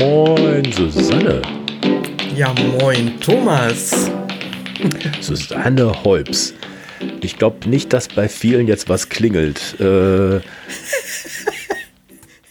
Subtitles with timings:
[0.00, 1.42] Moin, Susanne.
[2.34, 4.10] Ja, moin, Thomas.
[5.20, 6.54] Susanne Holps.
[7.20, 9.78] Ich glaube nicht, dass bei vielen jetzt was klingelt.
[9.78, 10.40] Äh,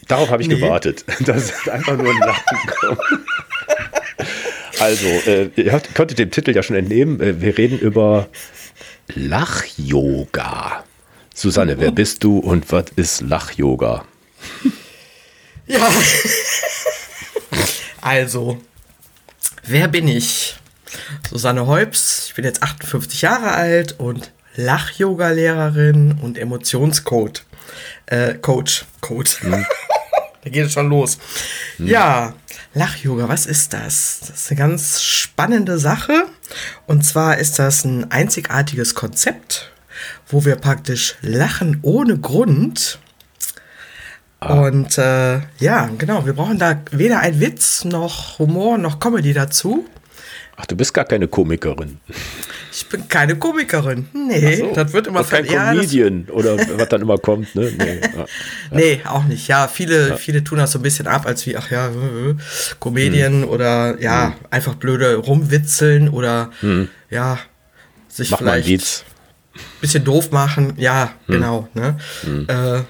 [0.07, 0.59] darauf habe ich nee.
[0.59, 3.01] gewartet, dass einfach nur ein Lachen kommt.
[4.79, 7.19] Also, äh, ihr konntet dem Titel ja schon entnehmen.
[7.19, 8.29] Äh, wir reden über
[9.15, 10.83] Lach-Yoga.
[11.33, 14.05] Susanne, wer bist du und was ist Lach-Yoga?
[15.65, 15.89] Ja.
[18.09, 18.59] Also,
[19.65, 20.55] wer bin ich?
[21.29, 27.43] Susanne Heups, ich bin jetzt 58 Jahre alt und Lach-Yoga-Lehrerin und Emotionscoach.
[28.07, 28.85] Äh, Coach.
[28.99, 29.43] Coach.
[29.43, 29.63] Hm.
[30.43, 31.19] da geht es schon los.
[31.77, 31.85] Hm.
[31.85, 32.33] Ja,
[32.73, 34.21] Lach-Yoga, was ist das?
[34.21, 36.23] Das ist eine ganz spannende Sache.
[36.87, 39.71] Und zwar ist das ein einzigartiges Konzept,
[40.27, 42.97] wo wir praktisch lachen ohne Grund.
[44.39, 44.61] Ah.
[44.61, 49.85] Und äh, ja, genau, wir brauchen da weder ein Witz noch Humor noch Comedy dazu.
[50.55, 51.99] Ach, du bist gar keine Komikerin.
[52.71, 54.07] Ich bin keine Komikerin.
[54.13, 57.71] Nee, so, das wird immer kein ja, Comedian oder was dann immer kommt, ne?
[57.77, 58.25] Nee, ja.
[58.71, 59.47] nee, auch nicht.
[59.47, 60.17] Ja, viele, ja.
[60.17, 62.35] viele tun das so ein bisschen ab, als wie, ach ja, äh,
[62.79, 63.49] Comedian hm.
[63.49, 64.33] oder ja, hm.
[64.49, 66.89] einfach blöde rumwitzeln oder hm.
[67.09, 67.39] ja,
[68.09, 70.73] sich Mach vielleicht ein bisschen doof machen.
[70.75, 71.35] Ja, hm.
[71.35, 71.69] genau.
[71.73, 71.97] Ne?
[72.23, 72.47] Hm.
[72.49, 72.81] Äh,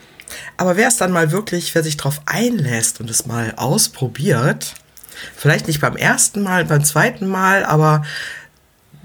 [0.58, 4.76] aber wer es dann mal wirklich, wer sich drauf einlässt und es mal ausprobiert,
[5.36, 8.04] vielleicht nicht beim ersten Mal, beim zweiten Mal, aber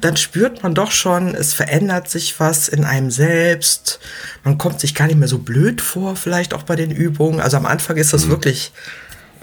[0.00, 4.00] dann spürt man doch schon, es verändert sich was in einem selbst.
[4.42, 7.41] Man kommt sich gar nicht mehr so blöd vor, vielleicht auch bei den Übungen.
[7.41, 8.30] Also am Anfang ist das mhm.
[8.30, 8.72] wirklich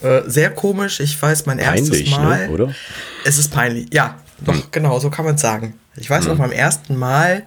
[0.04, 1.00] äh, sehr komisch.
[1.00, 2.48] Ich weiß, mein peinlich, erstes ne, Mal.
[2.48, 2.76] Ne, oder?
[3.26, 4.20] Es ist peinlich, ja.
[4.40, 4.64] Doch, mhm.
[4.72, 5.80] genau, so kann man es sagen.
[5.96, 6.32] Ich weiß mhm.
[6.32, 7.44] noch beim ersten Mal,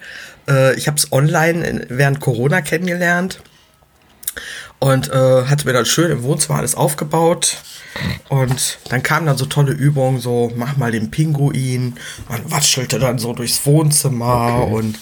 [0.48, 3.40] äh, ich habe es online während Corona kennengelernt
[4.84, 7.56] und äh, hatte mir dann schön im Wohnzimmer alles aufgebaut.
[8.28, 11.94] Und dann kamen dann so tolle Übungen, so mach mal den Pinguin.
[12.28, 14.72] Man watschelte dann so durchs Wohnzimmer okay.
[14.74, 14.98] und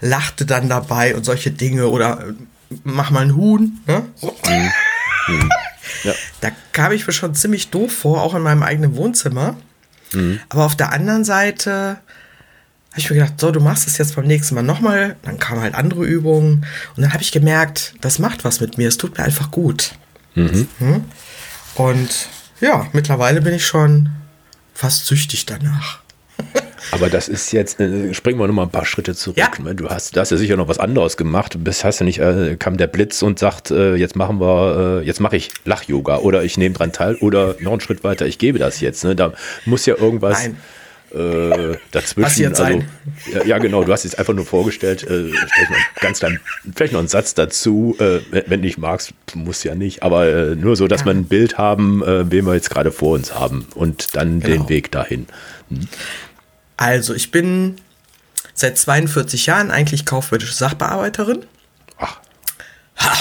[0.00, 1.88] lachte dann dabei und solche Dinge.
[1.88, 2.32] Oder äh,
[2.82, 3.78] mach mal ein Huhn.
[3.86, 4.06] Ne?
[4.14, 4.34] So.
[4.46, 4.70] Mhm.
[5.28, 5.50] Mhm.
[6.04, 6.14] Ja.
[6.40, 9.56] Da kam ich mir schon ziemlich doof vor, auch in meinem eigenen Wohnzimmer.
[10.12, 10.40] Mhm.
[10.48, 11.98] Aber auf der anderen Seite
[12.96, 15.16] habe ich mir gedacht, so, du machst es jetzt beim nächsten Mal nochmal.
[15.20, 16.64] Dann kamen halt andere Übungen.
[16.96, 18.88] Und dann habe ich gemerkt, das macht was mit mir.
[18.88, 19.92] Es tut mir einfach gut.
[20.34, 20.66] Mhm.
[20.78, 21.04] Hm?
[21.74, 22.28] Und
[22.62, 24.08] ja, mittlerweile bin ich schon
[24.72, 25.98] fast süchtig danach.
[26.90, 29.36] Aber das ist jetzt, äh, springen wir noch mal ein paar Schritte zurück.
[29.36, 29.50] Ja.
[29.62, 29.74] Ne?
[29.74, 31.52] Du hast, da hast ja sicher noch was anderes gemacht.
[31.52, 35.00] Du bist, hast ja nicht, äh, kam der Blitz und sagt, äh, jetzt machen wir,
[35.02, 38.24] äh, jetzt mache ich Lach-Yoga oder ich nehme dran teil oder noch einen Schritt weiter,
[38.24, 39.04] ich gebe das jetzt.
[39.04, 39.14] Ne?
[39.14, 39.34] Da
[39.66, 40.44] muss ja irgendwas.
[40.44, 40.56] Nein
[41.16, 42.22] äh, dazwischen.
[42.22, 42.82] Passiert also,
[43.32, 45.32] ja, ja, genau, du hast es einfach nur vorgestellt, äh,
[46.00, 46.40] ganz klein,
[46.74, 50.54] vielleicht noch einen Satz dazu, äh, wenn du nicht magst, muss ja nicht, aber äh,
[50.56, 51.06] nur so, dass ja.
[51.06, 54.64] wir ein Bild haben, äh, wen wir jetzt gerade vor uns haben und dann genau.
[54.64, 55.26] den Weg dahin.
[55.70, 55.88] Hm.
[56.76, 57.76] Also, ich bin
[58.54, 61.46] seit 42 Jahren eigentlich kaufmännische Sachbearbeiterin.
[61.98, 62.18] Ach.
[62.98, 63.14] Ha,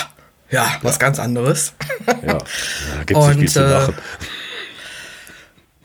[0.51, 1.00] ja, was ja.
[1.00, 1.73] ganz anderes.
[2.07, 3.94] Ja, da gibt es nicht viel zu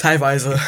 [0.03, 0.13] machen.
[0.13, 0.61] Äh, Teilweise.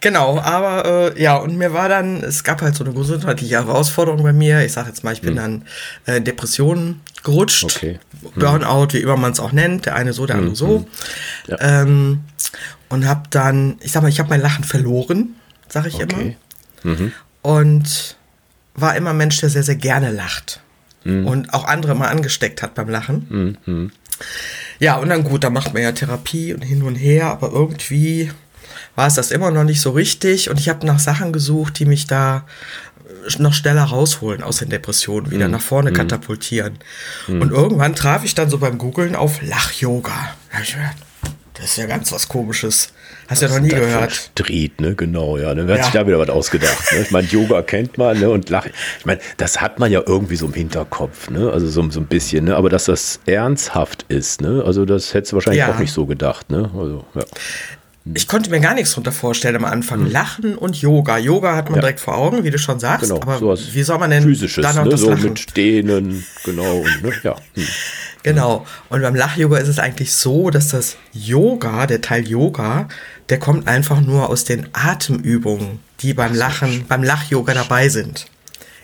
[0.00, 4.22] genau, aber äh, ja, und mir war dann, es gab halt so eine gesundheitliche Herausforderung
[4.22, 4.64] bei mir.
[4.64, 5.36] Ich sag jetzt mal, ich bin hm.
[5.36, 5.64] dann
[6.06, 7.64] äh, in Depressionen gerutscht.
[7.64, 7.98] Okay.
[8.22, 8.30] Hm.
[8.36, 9.86] Burnout, wie immer man es auch nennt.
[9.86, 10.56] Der eine so, der andere hm.
[10.56, 10.78] so.
[10.78, 10.86] Hm.
[11.48, 11.82] Ja.
[11.82, 12.20] Ähm,
[12.88, 15.36] und hab dann, ich sag mal, ich habe mein Lachen verloren,
[15.68, 16.36] sag ich okay.
[16.84, 16.94] immer.
[16.94, 17.12] Mhm.
[17.40, 18.16] Und
[18.74, 20.60] war immer ein Mensch, der sehr, sehr gerne lacht.
[21.04, 21.26] Mhm.
[21.26, 23.56] Und auch andere mal angesteckt hat beim Lachen.
[23.64, 23.92] Mhm.
[24.78, 28.30] Ja, und dann gut, da macht man ja Therapie und hin und her, aber irgendwie
[28.96, 31.84] war es das immer noch nicht so richtig und ich habe nach Sachen gesucht, die
[31.84, 32.46] mich da
[33.06, 35.52] äh, noch schneller rausholen aus den Depressionen, wieder mm.
[35.52, 35.94] nach vorne mm.
[35.94, 36.78] katapultieren.
[37.28, 37.40] Mm.
[37.40, 40.34] Und irgendwann traf ich dann so beim Googlen auf Lach-Yoga.
[41.54, 42.92] Das ist ja ganz was Komisches.
[43.32, 44.12] Hast du ja noch nie gehört.
[44.12, 45.54] Street, ne, genau, ja.
[45.54, 45.84] Dann wird ja.
[45.84, 46.92] sich da wieder was ausgedacht.
[46.92, 47.00] Ne?
[47.00, 48.66] Ich meine, Yoga kennt man, ne, und Lach.
[48.98, 52.06] Ich meine, das hat man ja irgendwie so im Hinterkopf, ne, also so, so ein
[52.06, 55.72] bisschen, ne, aber dass das ernsthaft ist, ne, also das hättest du wahrscheinlich ja.
[55.72, 57.22] auch nicht so gedacht, ne, also, ja.
[58.14, 60.00] Ich konnte mir gar nichts drunter vorstellen am Anfang.
[60.00, 60.10] Hm.
[60.10, 61.18] Lachen und Yoga.
[61.18, 61.82] Yoga hat man ja.
[61.82, 63.10] direkt vor Augen, wie du schon sagst.
[63.10, 64.90] Genau, aber wie soll man denn Physisches, dann noch ne?
[64.90, 65.22] das so Lachen?
[65.22, 66.78] mit Dehnen, genau.
[66.78, 67.12] Und, ne?
[67.22, 67.36] ja.
[67.54, 67.64] Hm.
[68.24, 68.66] Genau.
[68.88, 72.88] Und beim Lach-Yoga ist es eigentlich so, dass das Yoga, der Teil Yoga,
[73.32, 78.26] der kommt einfach nur aus den Atemübungen, die beim Lachen, beim Lach-Yoga dabei sind.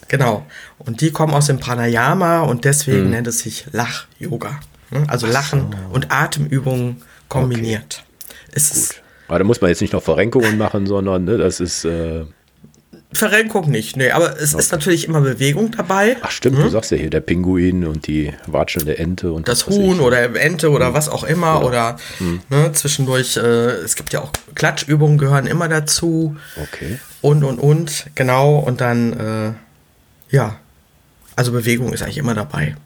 [0.08, 0.46] Genau.
[0.78, 3.10] Und die kommen aus dem Pranayama und deswegen hm.
[3.10, 4.58] nennt es sich Lach-Yoga.
[4.90, 5.04] Ne?
[5.06, 5.94] Also Lachen so.
[5.94, 8.04] und Atemübungen kombiniert.
[8.46, 8.52] Okay.
[8.52, 9.02] Es Gut.
[9.28, 11.84] Aber da muss man jetzt nicht noch Verrenkungen machen, sondern ne, das ist.
[11.84, 12.24] Äh
[13.10, 14.62] Verrenkung nicht, nee, aber es okay.
[14.62, 16.18] ist natürlich immer Bewegung dabei.
[16.20, 16.64] Ach stimmt, hm?
[16.64, 20.70] du sagst ja hier der Pinguin und die watschelnde Ente und das Huhn oder Ente
[20.70, 20.94] oder hm.
[20.94, 22.40] was auch immer oder, oder hm.
[22.50, 26.36] ne, zwischendurch, äh, es gibt ja auch Klatschübungen gehören immer dazu.
[26.56, 26.98] Okay.
[27.22, 30.56] Und und und, genau, und dann, äh, ja,
[31.34, 32.76] also Bewegung ist eigentlich immer dabei.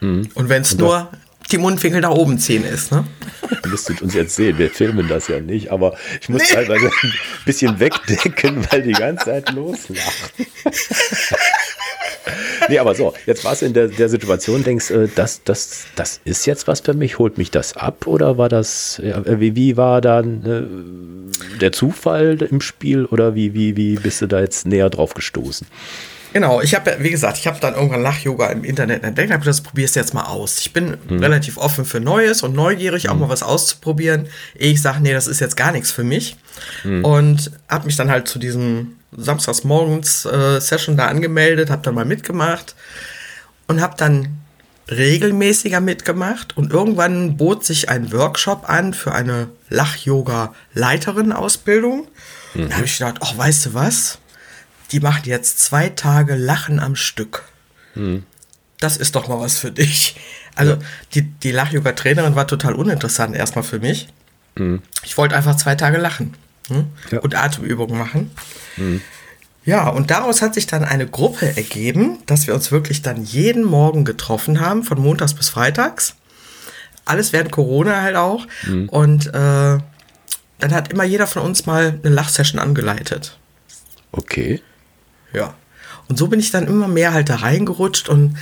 [0.00, 0.28] Hm.
[0.34, 1.08] Und wenn es nur
[1.52, 2.92] die Mundwinkel nach oben ziehen ist.
[2.92, 3.04] Ne?
[3.68, 6.54] Müsstet uns jetzt sehen, wir filmen das ja nicht, aber ich muss nee.
[6.54, 7.12] teilweise ein
[7.44, 10.32] bisschen wegdecken, weil die ganze Zeit loslacht.
[12.68, 16.20] nee, aber so, jetzt war es in der, der Situation, denkst äh, das, das, das
[16.24, 19.76] ist jetzt was für mich, holt mich das ab oder war das, ja, wie, wie
[19.76, 24.66] war dann äh, der Zufall im Spiel oder wie, wie, wie bist du da jetzt
[24.66, 25.66] näher drauf gestoßen?
[26.32, 29.60] Genau, ich habe, wie gesagt, ich habe dann irgendwann Lach-Yoga im Internet entdeckt, habe das
[29.60, 30.58] probierst jetzt mal aus.
[30.58, 31.20] Ich bin hm.
[31.20, 33.10] relativ offen für Neues und neugierig, hm.
[33.10, 34.28] auch mal was auszuprobieren.
[34.54, 36.36] Ich sage, nee, das ist jetzt gar nichts für mich.
[36.82, 37.04] Hm.
[37.04, 42.04] Und habe mich dann halt zu diesem Samstagsmorgens äh, Session da angemeldet, habe dann mal
[42.04, 42.76] mitgemacht
[43.66, 44.38] und habe dann
[44.88, 52.06] regelmäßiger mitgemacht und irgendwann bot sich ein Workshop an für eine Lach-Yoga-Leiterin-Ausbildung.
[52.54, 52.68] Mhm.
[52.68, 54.19] Da habe ich gedacht, ach, weißt du was?
[54.92, 57.44] Die machen jetzt zwei Tage Lachen am Stück.
[57.94, 58.24] Hm.
[58.78, 60.16] Das ist doch mal was für dich.
[60.56, 60.78] Also ja.
[61.14, 64.08] die, die Lach-Yoga-Trainerin war total uninteressant erstmal für mich.
[64.56, 64.82] Hm.
[65.04, 66.34] Ich wollte einfach zwei Tage lachen
[66.68, 66.86] hm?
[67.10, 67.20] ja.
[67.20, 68.30] und Atemübungen machen.
[68.76, 69.00] Hm.
[69.64, 73.62] Ja, und daraus hat sich dann eine Gruppe ergeben, dass wir uns wirklich dann jeden
[73.62, 76.16] Morgen getroffen haben, von montags bis freitags.
[77.04, 78.46] Alles während Corona halt auch.
[78.62, 78.88] Hm.
[78.88, 83.38] Und äh, dann hat immer jeder von uns mal eine Lachsession angeleitet.
[84.12, 84.62] Okay.
[85.32, 85.54] Ja.
[86.08, 88.36] Und so bin ich dann immer mehr halt da reingerutscht und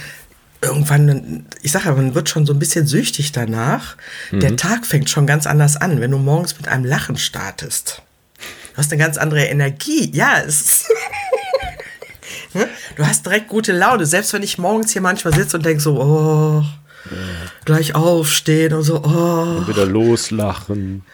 [0.62, 3.96] irgendwann, ich sage ja, man wird schon so ein bisschen süchtig danach.
[4.30, 4.40] Mhm.
[4.40, 8.02] Der Tag fängt schon ganz anders an, wenn du morgens mit einem Lachen startest.
[8.72, 10.10] Du hast eine ganz andere Energie.
[10.12, 10.84] Ja, es ist
[12.54, 12.68] ne?
[12.96, 14.06] Du hast direkt gute Laune.
[14.06, 16.64] Selbst wenn ich morgens hier manchmal sitze und denke so, oh,
[17.10, 17.16] ja.
[17.64, 19.58] gleich aufstehen und so, oh.
[19.58, 21.04] Und wieder loslachen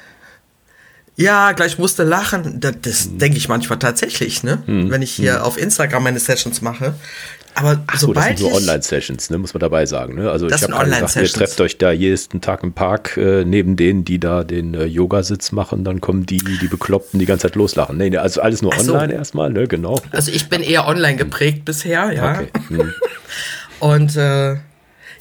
[1.17, 2.61] ja, gleich musste lachen.
[2.61, 3.19] Das, das hm.
[3.19, 4.63] denke ich manchmal tatsächlich, ne?
[4.67, 4.91] Hm.
[4.91, 5.43] Wenn ich hier hm.
[5.43, 6.95] auf Instagram meine Sessions mache.
[7.57, 10.17] Aber Ach so, sobald das sind nur Online-Sessions, ne, muss man dabei sagen.
[10.17, 10.29] Ne?
[10.29, 14.05] Also ich habe gesagt, ihr trefft euch da jeden Tag im Park äh, neben denen,
[14.05, 17.97] die da den äh, Yogasitz machen, dann kommen die, die Bekloppten die ganze Zeit loslachen.
[17.97, 18.93] Nee, also alles nur so.
[18.93, 20.01] online erstmal, ne, genau.
[20.11, 22.33] Also ich bin eher online geprägt bisher, ja.
[22.33, 22.49] Okay.
[22.69, 22.93] Hm.
[23.79, 24.57] Und äh,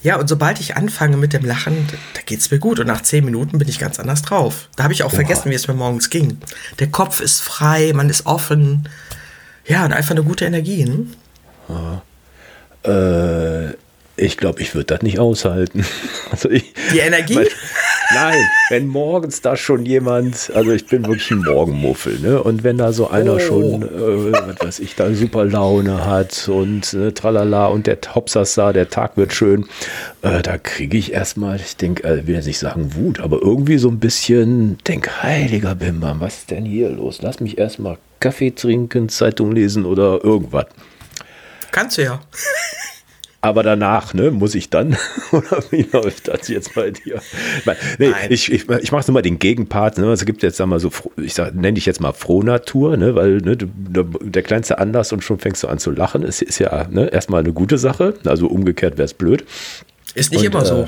[0.03, 2.79] ja, und sobald ich anfange mit dem Lachen, da geht es mir gut.
[2.79, 4.67] Und nach zehn Minuten bin ich ganz anders drauf.
[4.75, 5.15] Da habe ich auch Oha.
[5.15, 6.37] vergessen, wie es mir morgens ging.
[6.79, 8.89] Der Kopf ist frei, man ist offen.
[9.65, 10.85] Ja, und einfach eine gute Energie.
[10.85, 12.01] Ne?
[12.85, 13.75] Äh,
[14.17, 15.85] ich glaube, ich würde das nicht aushalten.
[16.31, 17.35] Also ich, Die Energie?
[17.35, 17.47] Mein,
[18.13, 22.41] nein, wenn morgens da schon jemand, also ich bin wirklich ein Morgenmuffel, ne?
[22.41, 23.39] Und wenn da so einer oh.
[23.39, 28.73] schon, äh, was weiß ich, da super Laune hat und äh, tralala und der Hopsasa,
[28.73, 29.65] der Tag wird schön,
[30.21, 33.77] äh, da kriege ich erstmal, ich denke, äh, will jetzt nicht sagen Wut, aber irgendwie
[33.77, 37.21] so ein bisschen, denk, heiliger Bimbam, was ist denn hier los?
[37.21, 40.65] Lass mich erstmal Kaffee trinken, Zeitung lesen oder irgendwas.
[41.71, 42.21] Kannst du ja.
[43.43, 44.95] Aber danach, ne, muss ich dann?
[45.33, 47.21] Oder wie läuft das jetzt bei dir?
[47.97, 48.27] Nee, Nein.
[48.29, 49.97] ich, ich, ich mache nur mal den Gegenpart.
[49.97, 50.05] Ne?
[50.13, 53.15] Es gibt jetzt sag mal so, ich sag, nenne dich jetzt mal Frohnatur, ne?
[53.15, 56.23] weil ne, der kleinste Anlass und schon fängst du an zu lachen.
[56.23, 58.13] Ist, ist ja ne, erstmal eine gute Sache.
[58.23, 59.43] Also umgekehrt wäre es blöd.
[60.15, 60.83] Ist nicht und, immer so.
[60.83, 60.87] Äh,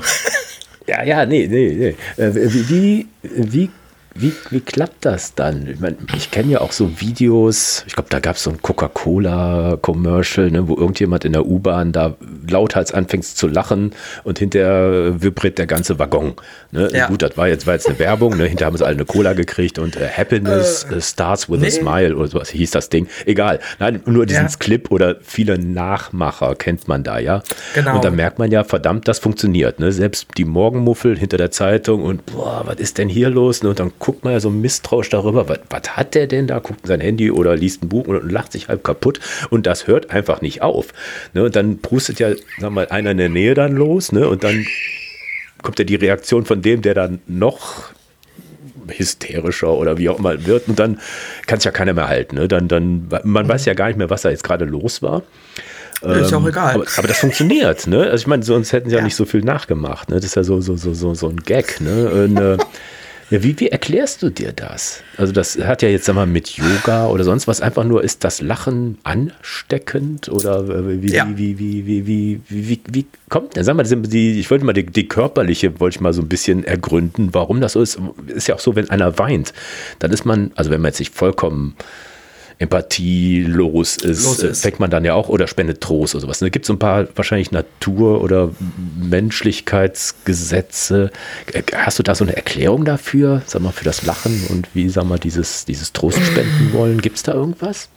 [0.92, 2.24] ja, ja, nee, nee, nee.
[2.24, 3.70] Äh, wie, wie, wie
[4.18, 5.66] wie, wie klappt das dann?
[5.68, 8.60] Ich, mein, ich kenne ja auch so Videos, ich glaube, da gab es so ein
[8.62, 12.16] Coca-Cola-Commercial, ne, wo irgendjemand in der U-Bahn da
[12.48, 13.92] lauthals anfängt zu lachen
[14.24, 16.34] und hinterher vibriert der ganze Waggon.
[16.70, 16.90] Ne?
[16.92, 17.08] Ja.
[17.08, 18.44] Gut, das war jetzt, war jetzt eine Werbung, ne?
[18.44, 21.68] hinterher haben sie alle eine Cola gekriegt und äh, Happiness äh, starts with nee.
[21.68, 23.08] a smile oder sowas hieß das Ding.
[23.24, 24.52] Egal, nein, nur diesen ja.
[24.58, 27.42] Clip oder viele Nachmacher kennt man da, ja.
[27.74, 27.96] Genau.
[27.96, 29.80] Und da merkt man ja, verdammt, das funktioniert.
[29.80, 29.92] Ne?
[29.92, 33.62] Selbst die Morgenmuffel hinter der Zeitung und boah, was ist denn hier los?
[33.62, 33.70] Ne?
[33.70, 36.60] Und dann guckt man ja so misstrauisch darüber, was, was hat der denn da?
[36.60, 39.18] Guckt in sein Handy oder liest ein Buch und, lacht sich halb kaputt
[39.50, 40.94] und das hört einfach nicht auf.
[41.34, 41.42] Ne?
[41.42, 42.28] Und dann prustet ja,
[42.60, 44.28] sag mal, einer in der Nähe dann los ne?
[44.28, 44.64] und dann
[45.60, 47.90] kommt ja die Reaktion von dem, der dann noch
[48.86, 51.00] hysterischer oder wie auch immer wird und dann
[51.48, 52.36] kann es ja keiner mehr halten.
[52.36, 52.46] Ne?
[52.46, 55.24] Dann, dann, man weiß ja gar nicht mehr, was da jetzt gerade los war.
[56.00, 56.74] Ist ähm, auch egal.
[56.76, 58.04] Aber, aber, das funktioniert, ne?
[58.04, 60.10] Also ich meine, sonst hätten sie ja, ja, nicht so viel nachgemacht.
[60.10, 60.16] Ne?
[60.16, 62.08] Das ist ja so, so, so, so, so ein Gag, ne?
[62.10, 62.58] Und, äh,
[63.28, 65.02] Ja, wie, wie erklärst du dir das?
[65.16, 68.22] Also das hat ja jetzt sag mal mit Yoga oder sonst was einfach nur, ist
[68.22, 71.26] das Lachen ansteckend oder äh, wie, ja.
[71.34, 73.64] wie, wie, wie, wie, wie, wie, wie, kommt denn?
[73.64, 76.62] Sag mal, die, ich wollte mal die, die körperliche, wollte ich mal so ein bisschen
[76.62, 77.98] ergründen, warum das so ist.
[78.28, 79.52] Ist ja auch so, wenn einer weint,
[79.98, 81.74] dann ist man, also wenn man jetzt nicht vollkommen
[82.58, 84.62] empathielos ist, Los ist.
[84.62, 86.38] fängt man dann ja auch oder spendet Trost oder sowas.
[86.38, 88.50] Da gibt es so ein paar wahrscheinlich Natur- oder
[88.98, 91.10] Menschlichkeitsgesetze.
[91.74, 95.04] Hast du da so eine Erklärung dafür, sag mal, für das Lachen und wie, sag
[95.04, 97.02] mal, dieses, dieses Trost spenden wollen?
[97.02, 97.90] Gibt es da irgendwas?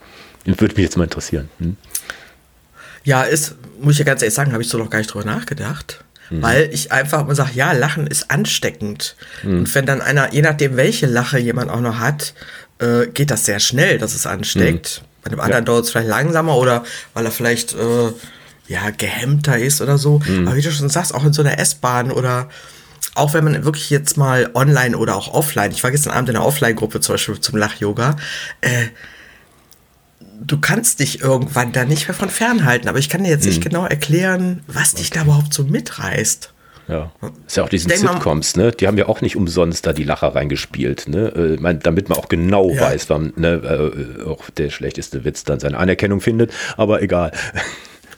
[0.44, 1.48] Würde mich jetzt mal interessieren.
[1.58, 1.78] Hm?
[3.04, 5.24] Ja, ist, muss ich ja ganz ehrlich sagen, habe ich so noch gar nicht drüber
[5.24, 6.04] nachgedacht.
[6.28, 6.42] Mhm.
[6.42, 9.16] Weil ich einfach mal sage, ja, Lachen ist ansteckend.
[9.42, 12.34] Und wenn dann einer, je nachdem, welche Lache jemand auch noch hat,
[12.80, 15.02] äh, geht das sehr schnell, dass es ansteckt.
[15.22, 16.84] Bei dem anderen dauert es vielleicht langsamer oder
[17.14, 18.12] weil er vielleicht äh,
[18.68, 20.20] ja, gehemmter ist oder so.
[20.46, 22.48] Aber wie du schon sagst, auch in so einer S-Bahn oder
[23.14, 26.36] auch wenn man wirklich jetzt mal online oder auch offline, ich war gestern Abend in
[26.36, 28.16] einer Offline-Gruppe zum Beispiel zum Lach-Yoga,
[28.60, 28.86] äh,
[30.40, 32.88] du kannst dich irgendwann da nicht mehr von fernhalten.
[32.88, 36.52] Aber ich kann dir jetzt nicht genau erklären, was dich da überhaupt so mitreißt.
[36.90, 37.12] Ja.
[37.46, 38.72] Ist ja auch diesen Denk Sitcoms, ne?
[38.72, 41.28] Die haben ja auch nicht umsonst da die Lacher reingespielt, ne?
[41.60, 42.80] Äh, damit man auch genau Ja.
[42.82, 43.92] weiß, wann ne,
[44.22, 47.32] äh, auch der schlechteste Witz dann seine Anerkennung findet, aber egal.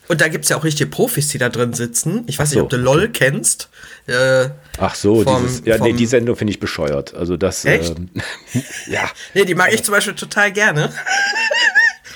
[0.08, 2.24] Und da gibt es ja auch richtige Profis, die da drin sitzen.
[2.26, 3.68] Ich weiß Ach nicht, so, ob du LOL kennst.
[4.06, 4.48] Äh,
[4.78, 7.14] Ach so, Vom- dieses, ja, nee, vom- die Sendung finde ich bescheuert.
[7.14, 7.96] Also das, Echt?
[7.96, 8.10] ähm,
[8.90, 9.08] ja.
[9.34, 10.92] nee, die mag ich zum Beispiel total gerne.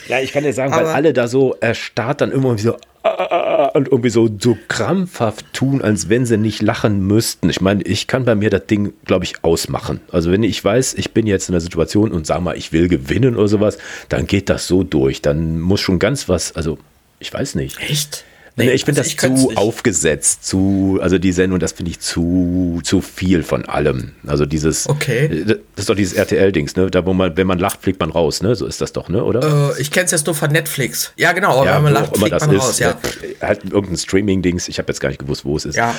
[0.09, 2.77] Ja, ich kann dir sagen, weil Aber- alle da so erstarrt dann immer so
[3.75, 7.51] und irgendwie so, so krampfhaft tun, als wenn sie nicht lachen müssten.
[7.51, 10.01] Ich meine, ich kann bei mir das Ding, glaube ich, ausmachen.
[10.11, 12.89] Also wenn ich weiß, ich bin jetzt in der Situation und sag mal, ich will
[12.89, 15.23] gewinnen oder sowas, dann geht das so durch.
[15.23, 16.79] Dann muss schon ganz was, also
[17.19, 17.81] ich weiß nicht.
[17.81, 18.25] Echt?
[18.59, 22.81] Nee, ich finde also das zu aufgesetzt, zu, also die Sendung, das finde ich zu,
[22.83, 24.13] zu viel von allem.
[24.27, 25.45] Also dieses, Okay.
[25.47, 26.91] das ist doch dieses RTL-Dings, ne?
[26.91, 28.55] Da wo man, wenn man lacht, fliegt man raus, ne?
[28.57, 29.23] So ist das doch, ne?
[29.23, 29.75] Oder?
[29.77, 31.13] Äh, ich kenn's jetzt nur von Netflix.
[31.17, 32.63] Ja, genau, aber ja, wenn man lacht, fliegt man ist.
[32.63, 32.91] raus, ja.
[32.93, 35.77] Äh, Halt irgendein Streaming-Dings, ich habe jetzt gar nicht gewusst, wo es ist.
[35.77, 35.95] Ja.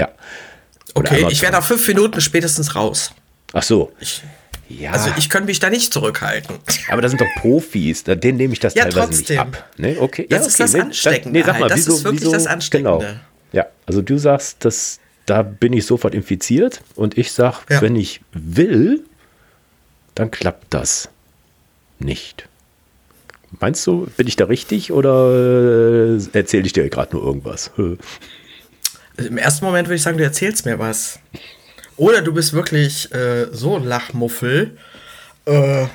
[0.00, 0.08] Ja.
[0.94, 3.12] Oder Okay, ich wäre nach fünf Minuten spätestens raus.
[3.52, 3.90] Ach so.
[3.98, 4.22] Ich,
[4.68, 4.92] Ja.
[4.92, 6.56] Also ich könnte mich da nicht zurückhalten.
[6.90, 9.36] aber das sind doch Profis, denen nehme ich das Ja, teilweise trotzdem.
[9.36, 9.70] nicht ab.
[9.78, 9.96] Ne?
[9.98, 10.26] Okay.
[10.28, 10.62] Das ja, ist okay.
[10.62, 11.68] das nee, Ansteckende Nee, sag mal.
[11.68, 12.98] Das wieso, ist wirklich wieso, das Ansteckende.
[12.98, 13.14] Genau.
[13.52, 17.80] Ja, also du sagst, dass da bin ich sofort infiziert und ich sag, Ja.
[17.82, 19.04] wenn ich will,
[20.14, 21.08] dann klappt das
[21.98, 22.48] nicht.
[23.60, 27.70] Meinst du, bin ich da richtig oder äh, erzähle ich dir gerade nur irgendwas?
[29.16, 31.18] Im ersten Moment würde ich sagen, du erzählst mir was.
[31.98, 34.76] Oder du bist wirklich äh, so ein Lachmuffel,
[35.44, 35.86] äh,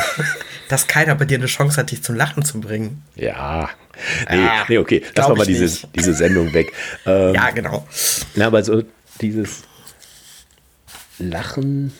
[0.68, 3.02] dass keiner bei dir eine Chance hat, dich zum Lachen zu bringen.
[3.16, 3.70] Ja.
[4.30, 6.72] Nee, Ah, nee okay, lass mal diese, diese Sendung weg.
[7.06, 7.86] Ähm, Ja, genau.
[8.34, 8.82] Na, aber so
[9.20, 9.62] dieses
[11.18, 11.92] Lachen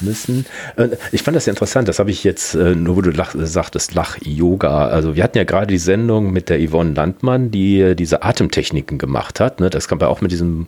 [0.00, 0.44] müssen.
[0.76, 3.34] Äh, Ich fand das ja interessant, das habe ich jetzt, äh, nur wo du lach,
[3.34, 4.88] sagtest, Lach-Yoga.
[4.88, 8.98] Also wir hatten ja gerade die Sendung mit der Yvonne Landmann, die äh, diese Atemtechniken
[8.98, 9.60] gemacht hat.
[9.60, 9.70] Ne?
[9.70, 10.66] Das kam ja auch mit diesem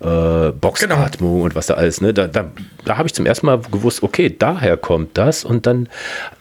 [0.00, 2.00] äh, Boxatmung und was da alles.
[2.00, 2.12] Ne?
[2.12, 2.50] Da, da,
[2.84, 5.44] da habe ich zum ersten Mal gewusst, okay, daher kommt das.
[5.44, 5.88] Und dann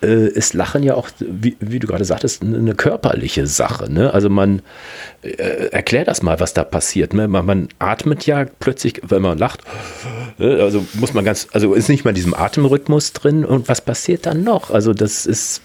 [0.01, 3.91] äh, ist Lachen ja auch, wie, wie du gerade sagtest, eine körperliche Sache.
[3.91, 4.13] Ne?
[4.13, 4.62] Also man
[5.22, 7.13] äh, erklär das mal, was da passiert.
[7.13, 7.27] Ne?
[7.27, 9.62] Man, man atmet ja plötzlich, wenn man lacht,
[10.39, 13.45] äh, also muss man ganz, also ist nicht mal in diesem Atemrhythmus drin.
[13.45, 14.72] Und was passiert dann noch?
[14.72, 15.62] Also das ist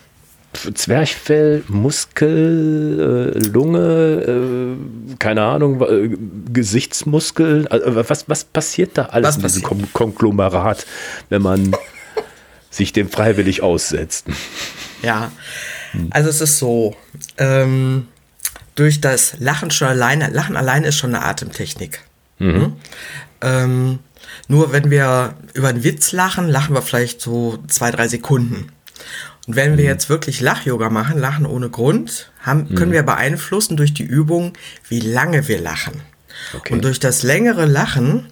[0.53, 6.11] Zwerchfell, Muskel, äh, Lunge, äh, keine Ahnung, äh,
[6.53, 7.67] Gesichtsmuskeln.
[7.69, 9.63] Also was, was passiert da alles Was in diesem?
[9.63, 10.87] Kon Konglomerat,
[11.29, 11.77] wenn man
[12.71, 14.27] sich dem freiwillig aussetzt?
[15.03, 15.31] Ja,
[16.11, 16.97] also es ist so,
[17.37, 18.09] ähm,
[18.75, 22.01] durch das Lachen schon alleine, Lachen alleine ist schon eine Atemtechnik.
[22.39, 22.75] Mhm.
[23.41, 23.99] Ähm,
[24.49, 28.71] nur wenn wir über einen Witz lachen, lachen wir vielleicht so zwei, drei Sekunden.
[29.49, 33.95] Und wenn wir jetzt wirklich Lach-Yoga machen, Lachen ohne Grund, haben, können wir beeinflussen durch
[33.95, 34.53] die Übung,
[34.89, 36.03] wie lange wir lachen.
[36.55, 36.75] Okay.
[36.75, 38.27] Und durch das längere Lachen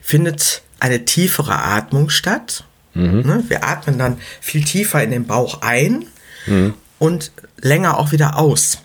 [0.00, 2.64] findet eine tiefere Atmung statt.
[2.94, 3.44] Ne?
[3.48, 6.06] Wir atmen dann viel tiefer in den Bauch ein
[6.98, 8.78] und länger auch wieder aus.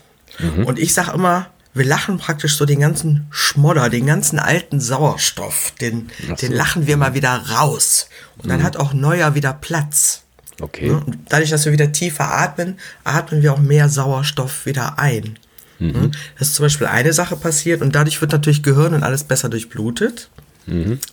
[0.64, 5.72] Und ich sage immer, wir lachen praktisch so den ganzen Schmodder, den ganzen alten Sauerstoff,
[5.80, 6.56] den, Ach den so.
[6.56, 8.08] lachen wir mal wieder raus.
[8.38, 10.24] Und dann hat auch neuer wieder Platz.
[10.60, 10.88] Okay.
[10.88, 11.02] Ne?
[11.04, 15.38] Und dadurch, dass wir wieder tiefer atmen, atmen wir auch mehr Sauerstoff wieder ein.
[15.78, 16.10] Ne?
[16.38, 19.48] Das ist zum Beispiel eine Sache passiert und dadurch wird natürlich Gehirn und alles besser
[19.48, 20.28] durchblutet.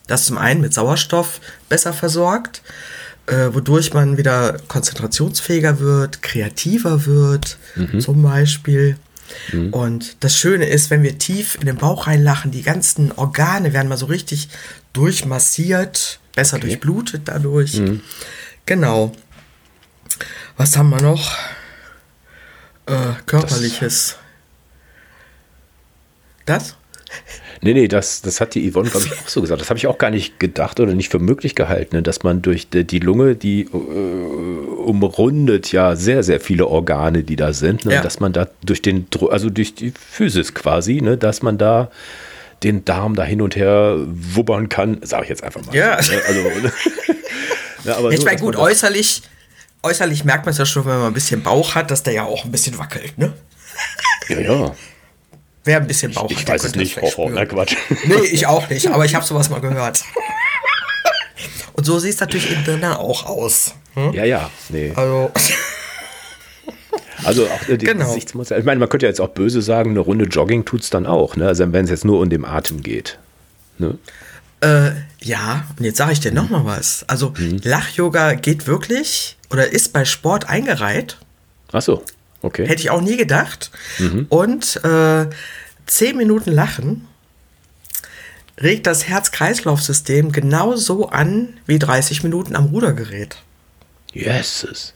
[0.07, 1.39] Das zum einen mit Sauerstoff
[1.69, 2.61] besser versorgt,
[3.27, 7.57] äh, wodurch man wieder konzentrationsfähiger wird, kreativer wird,
[7.99, 8.97] zum Beispiel.
[9.71, 13.87] Und das Schöne ist, wenn wir tief in den Bauch reinlachen, die ganzen Organe werden
[13.87, 14.49] mal so richtig
[14.93, 17.81] durchmassiert, besser durchblutet dadurch.
[18.65, 19.11] Genau.
[20.57, 21.31] Was haben wir noch?
[22.85, 24.17] Äh, körperliches.
[26.45, 26.77] Das?
[27.61, 29.61] Nee, nee, das, das hat die Yvonne, glaube ich, auch so gesagt.
[29.61, 32.03] Das habe ich auch gar nicht gedacht oder nicht für möglich gehalten, ne?
[32.03, 37.35] dass man durch die, die Lunge, die äh, umrundet ja sehr, sehr viele Organe, die
[37.35, 37.95] da sind, ne?
[37.95, 38.01] ja.
[38.01, 41.17] dass man da durch den, also durch die Physis quasi, ne?
[41.17, 41.89] dass man da
[42.63, 45.75] den Darm da hin und her wubbern kann, sage ich jetzt einfach mal.
[45.75, 45.95] Ja.
[45.95, 45.97] Ne?
[45.97, 46.11] also,
[47.83, 49.23] ja, aber ich so, meine, gut, äußerlich,
[49.83, 52.23] äußerlich merkt man es ja schon, wenn man ein bisschen Bauch hat, dass der ja
[52.23, 53.33] auch ein bisschen wackelt, ne?
[54.29, 54.75] Ja, ja.
[55.63, 56.97] Wer ein bisschen Bauch ich, hat, ich weiß es nicht.
[57.01, 57.75] Oh, oh, na Quatsch.
[58.05, 60.03] Nee, ich auch nicht, aber ich habe sowas mal gehört.
[61.73, 63.75] Und so sieht es natürlich innen drin auch aus.
[63.93, 64.13] Hm?
[64.13, 64.49] Ja, ja.
[64.69, 64.93] Nee.
[64.95, 65.31] Also.
[67.23, 68.05] Also auch die genau.
[68.05, 68.59] Gesichtsmuskel.
[68.59, 71.05] Ich meine, man könnte ja jetzt auch böse sagen, eine Runde Jogging tut es dann
[71.05, 71.47] auch, ne?
[71.47, 73.19] Also wenn es jetzt nur um den Atem geht.
[73.79, 73.97] Ne?
[74.61, 77.03] Äh, ja, und jetzt sage ich dir noch mal was.
[77.07, 77.59] Also mhm.
[77.63, 81.17] Lach-Yoga geht wirklich oder ist bei Sport eingereiht.
[81.71, 82.03] Ach so,
[82.41, 82.67] okay.
[82.67, 83.71] Hätte ich auch nie gedacht.
[83.99, 84.25] Mhm.
[84.29, 85.27] Und äh,
[85.85, 87.07] zehn Minuten Lachen
[88.61, 93.37] regt das Herz-Kreislauf-System genauso an wie 30 Minuten am Rudergerät.
[94.13, 94.93] Yes.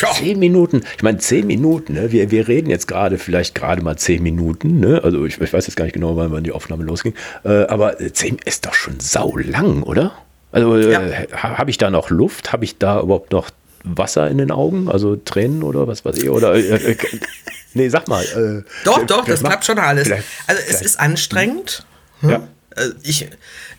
[0.00, 0.10] Ja.
[0.12, 0.82] Zehn Minuten.
[0.96, 1.94] Ich meine, zehn Minuten.
[1.94, 2.12] Ne?
[2.12, 4.80] Wir, wir reden jetzt gerade vielleicht gerade mal zehn Minuten.
[4.80, 5.00] Ne?
[5.02, 7.14] Also ich, ich, weiß jetzt gar nicht genau, wann die Aufnahme losging.
[7.44, 10.12] Äh, aber zehn ist doch schon sau lang, oder?
[10.52, 11.58] Also äh, ja.
[11.58, 12.52] habe ich da noch Luft?
[12.52, 13.50] Habe ich da überhaupt noch
[13.82, 14.88] Wasser in den Augen?
[14.88, 16.30] Also Tränen oder was weiß ich?
[16.30, 16.96] Oder äh, äh
[17.74, 18.24] nee, sag mal.
[18.24, 20.10] Äh, doch, doch, das klappt schon alles.
[20.10, 21.84] Also es ist anstrengend.
[22.20, 22.30] Hm?
[22.30, 22.48] Ja.
[22.76, 23.28] Äh, ich,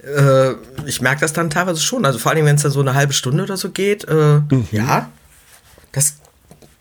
[0.03, 0.51] äh,
[0.85, 2.05] ich merke das dann teilweise schon.
[2.05, 4.05] Also vor allem, wenn es dann so eine halbe Stunde oder so geht.
[4.07, 4.67] Äh, mhm.
[4.71, 5.09] Ja,
[5.95, 6.17] das,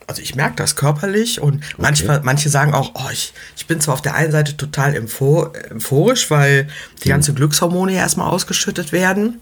[0.07, 1.75] also ich merke das körperlich und okay.
[1.79, 6.31] manchmal, manche sagen auch, oh, ich, ich bin zwar auf der einen Seite total euphorisch,
[6.31, 6.69] weil
[7.03, 7.13] die mhm.
[7.13, 9.41] ganzen Glückshormone ja erstmal ausgeschüttet werden.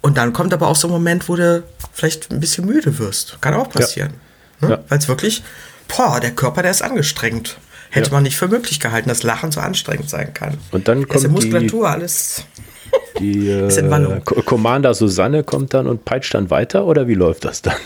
[0.00, 3.36] Und dann kommt aber auch so ein Moment, wo du vielleicht ein bisschen müde wirst.
[3.42, 4.14] Kann auch passieren.
[4.62, 4.68] Ja.
[4.68, 4.74] Ne?
[4.74, 4.84] Ja.
[4.88, 5.42] Weil es wirklich,
[5.88, 7.58] boah, der Körper, der ist angestrengt.
[7.90, 8.14] Hätte ja.
[8.14, 10.56] man nicht für möglich gehalten, dass Lachen so anstrengend sein kann.
[10.70, 12.44] Und dann kommt die Muskulatur, die, alles.
[13.18, 17.76] Die äh, Commander Susanne kommt dann und peitscht dann weiter oder wie läuft das dann?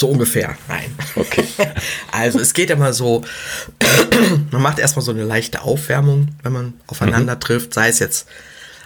[0.00, 0.56] So ungefähr.
[0.66, 0.94] Nein.
[1.14, 1.44] Okay.
[2.10, 3.22] Also es geht immer so,
[4.50, 7.40] man macht erstmal so eine leichte Aufwärmung, wenn man aufeinander mhm.
[7.40, 8.26] trifft, sei es jetzt.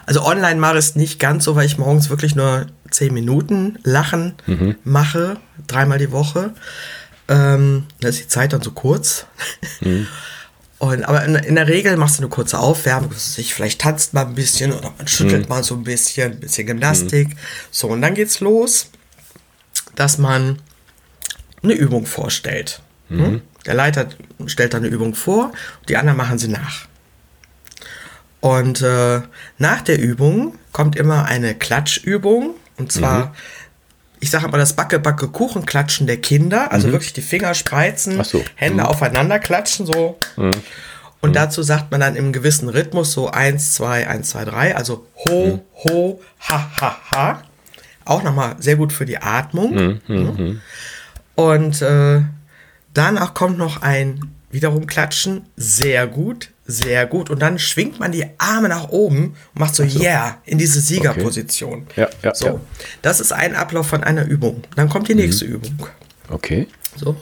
[0.05, 3.79] Also online mache ich es nicht ganz so, weil ich morgens wirklich nur zehn Minuten
[3.83, 4.75] Lachen mhm.
[4.83, 6.53] mache, dreimal die Woche.
[7.29, 9.25] Ähm, da ist die Zeit dann so kurz.
[9.79, 10.07] Mhm.
[10.79, 14.25] Und, aber in, in, der Regel machst du eine kurze Aufwärmung, sich vielleicht tanzt mal
[14.25, 15.49] ein bisschen oder man schüttelt mhm.
[15.49, 17.29] mal so ein bisschen, ein bisschen Gymnastik.
[17.29, 17.37] Mhm.
[17.71, 18.87] So, und dann geht's los,
[19.95, 20.59] dass man
[21.65, 22.81] eine Übung vorstellt.
[23.09, 23.25] Mhm.
[23.25, 23.41] Hm?
[23.65, 24.07] Der Leiter
[24.45, 25.51] stellt dann eine Übung vor,
[25.89, 26.87] die anderen machen sie nach.
[28.45, 29.21] Und äh,
[29.57, 32.53] nach der Übung kommt immer eine Klatschübung.
[32.77, 33.31] Und zwar, mhm.
[34.19, 36.71] ich sage mal, das Backe-Backe-Kuchen-Klatschen der Kinder.
[36.71, 36.91] Also mhm.
[36.91, 38.43] wirklich die Finger spreizen, so.
[38.53, 38.89] Hände mhm.
[38.89, 40.19] aufeinander klatschen, so.
[40.35, 40.51] Mhm.
[41.21, 41.33] Und mhm.
[41.33, 44.75] dazu sagt man dann im gewissen Rhythmus so 1, 2, 1, 2, 3.
[44.75, 47.41] Also ho, ho, ha, ha, ha.
[48.05, 50.01] Auch nochmal sehr gut für die Atmung.
[51.35, 52.21] Und äh,
[52.93, 55.45] danach kommt noch ein wiederum Klatschen.
[55.57, 57.29] Sehr gut, sehr gut.
[57.29, 59.99] Und dann schwingt man die Arme nach oben und macht so, so.
[59.99, 61.85] yeah, in diese Siegerposition.
[61.89, 62.01] Okay.
[62.01, 62.45] Ja, ja, so.
[62.45, 62.59] Ja.
[63.01, 64.63] Das ist ein Ablauf von einer Übung.
[64.75, 65.53] Dann kommt die nächste mhm.
[65.55, 65.87] Übung.
[66.29, 66.67] Okay.
[66.95, 67.15] So.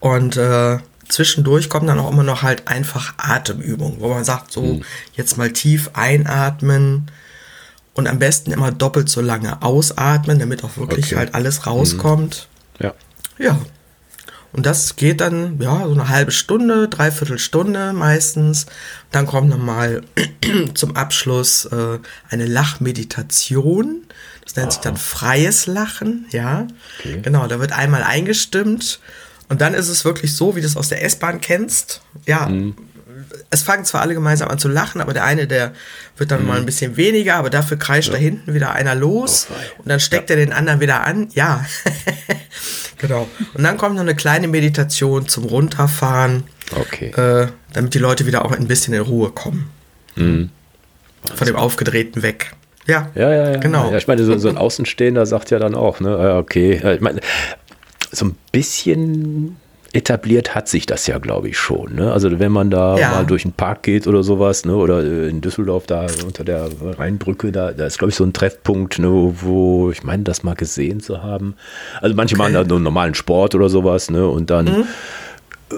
[0.00, 4.62] Und äh, zwischendurch kommen dann auch immer noch halt einfach Atemübungen, wo man sagt, so,
[4.62, 4.84] mhm.
[5.14, 7.10] jetzt mal tief einatmen
[7.94, 11.16] und am besten immer doppelt so lange ausatmen, damit auch wirklich okay.
[11.16, 12.48] halt alles rauskommt.
[12.78, 12.86] Mhm.
[12.86, 12.94] Ja.
[13.38, 13.58] Ja.
[14.52, 18.66] Und das geht dann, ja, so eine halbe Stunde, dreiviertel Stunde meistens.
[19.10, 20.02] Dann kommt nochmal
[20.74, 21.98] zum Abschluss äh,
[22.30, 24.02] eine Lachmeditation.
[24.44, 24.72] Das nennt Aha.
[24.72, 26.66] sich dann freies Lachen, ja.
[26.98, 27.20] Okay.
[27.22, 29.00] Genau, da wird einmal eingestimmt.
[29.50, 32.00] Und dann ist es wirklich so, wie du es aus der S-Bahn kennst.
[32.26, 32.74] Ja, mhm
[33.50, 35.72] es fangen zwar alle gemeinsam an zu lachen, aber der eine, der
[36.16, 36.48] wird dann mhm.
[36.48, 38.14] mal ein bisschen weniger, aber dafür kreischt ja.
[38.14, 40.36] da hinten wieder einer los oh, und dann steckt ja.
[40.36, 41.28] er den anderen wieder an.
[41.32, 41.64] Ja,
[42.98, 43.28] genau.
[43.54, 46.44] Und dann kommt noch eine kleine Meditation zum Runterfahren,
[46.76, 47.10] okay.
[47.10, 49.70] äh, damit die Leute wieder auch ein bisschen in Ruhe kommen.
[50.16, 50.50] Mhm.
[51.34, 52.52] Von dem Aufgedrehten weg.
[52.86, 53.90] Ja, ja, ja, ja genau.
[53.90, 57.20] Ja, ich meine, so, so, ein Außenstehender sagt ja dann auch, ne, okay, ich meine,
[58.10, 59.56] so ein bisschen
[59.92, 61.94] etabliert hat sich das ja, glaube ich, schon.
[61.94, 62.12] Ne?
[62.12, 63.10] Also wenn man da ja.
[63.10, 64.76] mal durch den Park geht oder sowas, ne?
[64.76, 68.32] oder äh, in Düsseldorf da unter der Rheinbrücke, da, da ist, glaube ich, so ein
[68.32, 69.34] Treffpunkt, ne?
[69.40, 71.54] wo ich meine, das mal gesehen zu haben.
[72.00, 72.42] Also manche okay.
[72.42, 74.28] machen da nur einen normalen Sport oder sowas, ne?
[74.28, 74.84] Und dann mhm.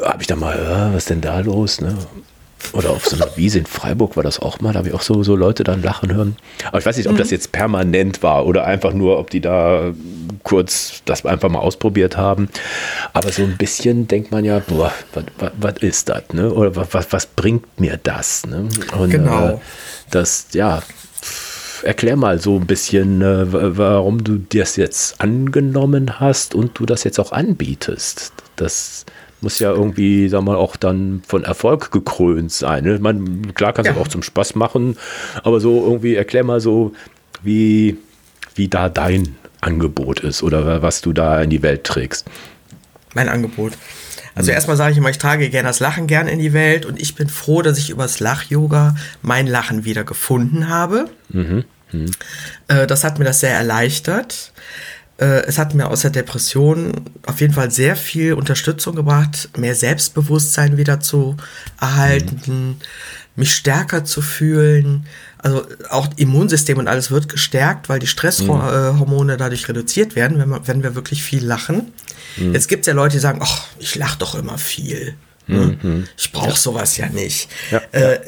[0.05, 1.81] habe ich da mal, ja, was ist denn da los?
[1.81, 1.96] Ne?
[2.73, 5.03] Oder auf so einer Wiese in Freiburg war das auch mal, da habe ich auch
[5.03, 6.37] so, so Leute dann lachen hören.
[6.68, 7.18] Aber ich weiß nicht, ob mhm.
[7.18, 9.92] das jetzt permanent war oder einfach nur, ob die da
[10.42, 12.49] kurz das einfach mal ausprobiert haben.
[13.12, 14.92] Aber so ein bisschen denkt man ja, boah,
[15.59, 16.23] was ist das?
[16.33, 16.53] Ne?
[16.53, 18.46] Oder was, bringt mir das?
[18.46, 18.68] Ne?
[18.99, 19.49] Und, genau.
[19.49, 19.59] Äh,
[20.11, 20.83] das, ja,
[21.83, 23.46] erklär mal so ein bisschen, äh,
[23.79, 28.33] warum du das jetzt angenommen hast und du das jetzt auch anbietest.
[28.57, 29.07] Das
[29.40, 32.85] muss ja irgendwie, sag mal, auch dann von Erfolg gekrönt sein.
[32.85, 32.98] Ne?
[32.98, 34.00] Man, klar kannst du ja.
[34.00, 34.96] auch zum Spaß machen,
[35.42, 36.92] aber so irgendwie erklär mal so,
[37.42, 37.96] wie,
[38.55, 42.26] wie da dein Angebot ist oder was du da in die Welt trägst.
[43.14, 43.72] Mein Angebot.
[44.35, 44.55] Also mhm.
[44.55, 47.14] erstmal sage ich immer, ich trage gerne das Lachen gern in die Welt und ich
[47.14, 51.07] bin froh, dass ich über das Lach-Yoga mein Lachen wieder gefunden habe.
[51.29, 51.64] Mhm.
[51.92, 52.11] Mhm.
[52.68, 54.53] Äh, das hat mir das sehr erleichtert.
[55.20, 56.92] Äh, es hat mir aus der Depression
[57.26, 61.37] auf jeden Fall sehr viel Unterstützung gebracht, mehr Selbstbewusstsein wieder zu
[61.78, 62.76] erhalten, mhm.
[63.37, 65.06] mich stärker zu fühlen.
[65.37, 69.38] Also auch Immunsystem und alles wird gestärkt, weil die Stresshormone mhm.
[69.38, 71.92] dadurch reduziert werden, wenn, man, wenn wir wirklich viel lachen.
[72.38, 72.54] Mhm.
[72.54, 75.14] Jetzt gibt es ja Leute, die sagen, ach, ich lache doch immer viel.
[75.46, 75.76] Ne?
[75.83, 76.06] Mhm.
[76.16, 76.56] Ich brauche ja.
[76.56, 77.48] sowas ja nicht.
[77.70, 78.20] Ja, äh.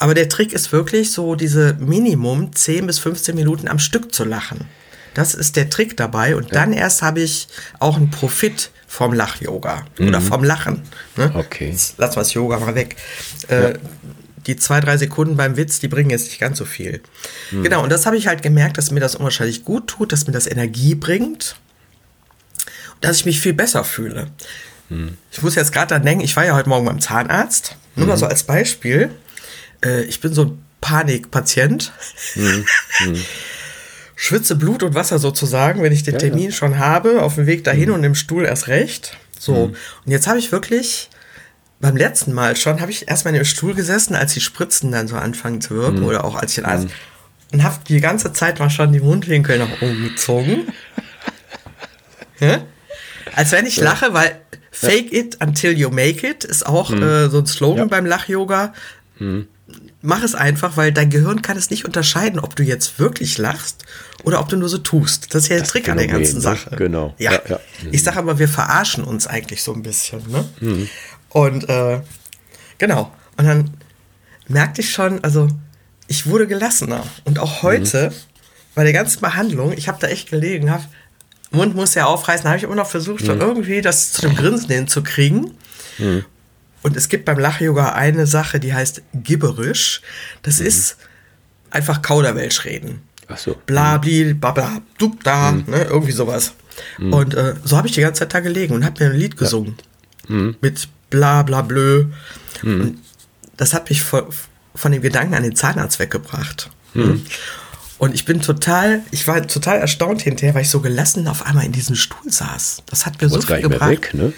[0.00, 4.24] Aber der Trick ist wirklich so, diese Minimum 10 bis 15 Minuten am Stück zu
[4.24, 4.66] lachen.
[5.14, 6.36] Das ist der Trick dabei.
[6.36, 7.48] Und dann erst habe ich
[7.78, 10.08] auch einen Profit vom Lach-Yoga mhm.
[10.08, 10.82] oder vom Lachen.
[11.16, 11.32] Ne?
[11.34, 11.70] Okay.
[11.70, 12.96] Jetzt lassen wir das Yoga mal weg.
[13.48, 13.74] Äh,
[14.46, 17.00] die zwei, drei Sekunden beim Witz, die bringen jetzt nicht ganz so viel.
[17.50, 17.62] Mhm.
[17.62, 20.32] Genau, und das habe ich halt gemerkt, dass mir das unwahrscheinlich gut tut, dass mir
[20.34, 21.56] das Energie bringt
[23.04, 24.28] dass ich mich viel besser fühle.
[24.88, 25.16] Mhm.
[25.30, 27.76] Ich muss jetzt gerade dann denken, ich war ja heute Morgen beim Zahnarzt.
[27.96, 28.10] Nur mhm.
[28.10, 29.10] mal so als Beispiel.
[29.84, 31.92] Äh, ich bin so ein Panikpatient.
[32.34, 32.64] Mhm.
[34.24, 36.50] Schwitze Blut und Wasser sozusagen, wenn ich den ja, Termin ja.
[36.50, 37.96] schon habe, auf dem Weg dahin mhm.
[37.96, 39.18] und im Stuhl erst recht.
[39.38, 39.66] So.
[39.66, 39.76] Mhm.
[40.06, 41.10] Und jetzt habe ich wirklich
[41.78, 45.08] beim letzten Mal schon, habe ich erstmal in dem Stuhl gesessen, als die Spritzen dann
[45.08, 46.06] so anfangen zu wirken mhm.
[46.06, 46.88] oder auch als ich den Arzt
[47.52, 50.68] und habe die ganze Zeit mal schon die Mundwinkel nach oben gezogen.
[52.40, 52.64] ja?
[53.34, 57.02] Als wenn ich lache, weil fake it until you make it ist auch mhm.
[57.02, 58.72] äh, so ein Slogan beim Lach-Yoga.
[59.18, 59.48] Mhm.
[60.06, 63.86] Mach es einfach, weil dein Gehirn kann es nicht unterscheiden, ob du jetzt wirklich lachst
[64.22, 65.34] oder ob du nur so tust.
[65.34, 66.40] Das ist ja der Trick an der ganzen ne?
[66.42, 66.76] Sache.
[66.76, 67.14] Genau.
[67.16, 67.32] Ja.
[67.32, 67.60] ja, ja.
[67.90, 70.22] Ich sage aber, wir verarschen uns eigentlich so ein bisschen.
[70.30, 70.44] Ne?
[70.60, 70.88] Mhm.
[71.30, 72.02] Und äh,
[72.76, 73.14] genau.
[73.38, 73.70] Und dann
[74.46, 75.48] merkte ich schon, also
[76.06, 77.02] ich wurde gelassener.
[77.24, 78.14] Und auch heute, mhm.
[78.74, 80.84] bei der ganzen Behandlung, ich habe da echt gelegen, habe
[81.50, 83.26] Mund muss ja aufreißen, habe ich immer noch versucht, mhm.
[83.26, 85.52] so irgendwie das zu dem Grinsen hinzukriegen.
[85.96, 86.26] Mhm.
[86.84, 90.02] Und es gibt beim Lach-Yoga eine Sache, die heißt Gibberisch.
[90.42, 90.66] Das mhm.
[90.66, 90.98] ist
[91.70, 93.00] einfach Kauderwelsch reden.
[93.26, 93.56] Ach so.
[93.64, 95.64] Bla, bli, bla, du, da, mhm.
[95.66, 96.52] ne, irgendwie sowas.
[96.98, 97.12] Mhm.
[97.14, 99.38] Und äh, so habe ich die ganze Zeit da gelegen und habe mir ein Lied
[99.38, 99.76] gesungen.
[100.28, 100.34] Ja.
[100.36, 100.56] Mhm.
[100.60, 102.04] Mit bla, bla, blö.
[102.62, 102.98] Und
[103.56, 104.24] das hat mich von,
[104.74, 106.70] von dem Gedanken an den Zahnarzt weggebracht.
[107.98, 111.64] Und ich bin total, ich war total erstaunt hinterher, weil ich so gelassen auf einmal
[111.64, 112.82] in diesem Stuhl saß.
[112.86, 113.90] Das hat mir so viel gebracht.
[113.90, 114.32] Weg, ne?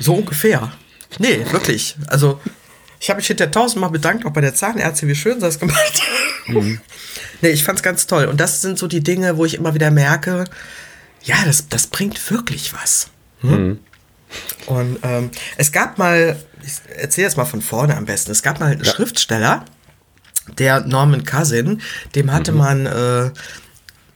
[0.00, 0.72] So ungefähr.
[1.18, 1.96] Nee, wirklich.
[2.06, 2.40] Also,
[3.00, 5.76] ich habe mich hinterher tausendmal bedankt, auch bei der Zahnärztin, wie schön sie das gemacht
[5.78, 6.54] hat.
[6.54, 6.80] Mhm.
[7.40, 8.26] nee, ich fand's ganz toll.
[8.26, 10.44] Und das sind so die Dinge, wo ich immer wieder merke,
[11.22, 13.08] ja, das, das bringt wirklich was.
[13.40, 13.50] Hm?
[13.50, 13.78] Mhm.
[14.66, 18.60] Und ähm, es gab mal, ich erzähle jetzt mal von vorne am besten, es gab
[18.60, 18.90] mal einen ja.
[18.90, 19.64] Schriftsteller,
[20.58, 21.80] der Norman Cousin,
[22.14, 22.58] dem hatte mhm.
[22.58, 23.30] man äh,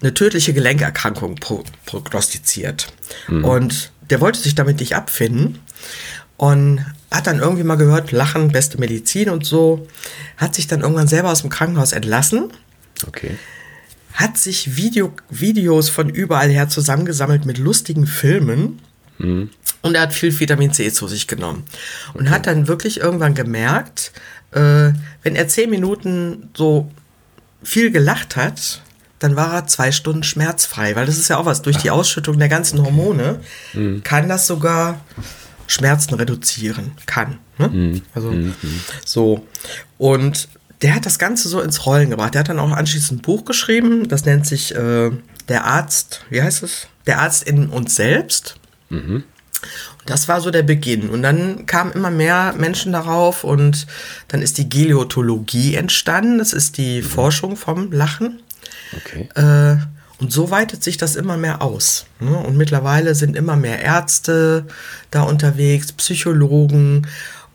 [0.00, 2.92] eine tödliche Gelenkerkrankung pro prognostiziert.
[3.28, 3.44] Mhm.
[3.44, 5.60] Und der wollte sich damit nicht abfinden
[6.36, 9.86] und hat dann irgendwie mal gehört, Lachen, beste Medizin und so,
[10.36, 12.52] hat sich dann irgendwann selber aus dem Krankenhaus entlassen.
[13.06, 13.36] Okay.
[14.14, 18.80] Hat sich Video, Videos von überall her zusammengesammelt mit lustigen Filmen.
[19.18, 19.50] Mhm.
[19.82, 21.64] Und er hat viel Vitamin C zu sich genommen.
[22.14, 22.30] Und okay.
[22.30, 24.12] hat dann wirklich irgendwann gemerkt,
[24.52, 24.92] äh,
[25.22, 26.90] wenn er zehn Minuten so
[27.62, 28.82] viel gelacht hat,
[29.18, 31.62] dann war er zwei Stunden schmerzfrei, weil das ist ja auch was.
[31.62, 33.40] Durch die Ausschüttung der ganzen Hormone
[33.72, 34.02] mhm.
[34.02, 35.00] kann das sogar
[35.66, 36.92] Schmerzen reduzieren.
[37.06, 37.38] Kann.
[37.58, 37.68] Ne?
[37.68, 38.02] Mhm.
[38.14, 38.54] Also mhm.
[39.04, 39.46] so.
[39.98, 40.48] Und
[40.82, 42.34] der hat das Ganze so ins Rollen gebracht.
[42.34, 45.10] Der hat dann auch anschließend ein Buch geschrieben, das nennt sich äh,
[45.48, 46.88] Der Arzt, wie heißt es?
[47.06, 48.56] Der Arzt in uns selbst.
[48.90, 49.24] Mhm.
[50.06, 51.08] Das war so der Beginn.
[51.08, 53.86] Und dann kamen immer mehr Menschen darauf und
[54.28, 56.38] dann ist die Geleotologie entstanden.
[56.38, 57.06] Das ist die mhm.
[57.06, 58.42] Forschung vom Lachen.
[58.96, 59.28] Okay.
[59.34, 59.76] Äh,
[60.20, 62.06] und so weitet sich das immer mehr aus.
[62.20, 62.36] Ne?
[62.36, 64.66] Und mittlerweile sind immer mehr Ärzte
[65.10, 67.06] da unterwegs, Psychologen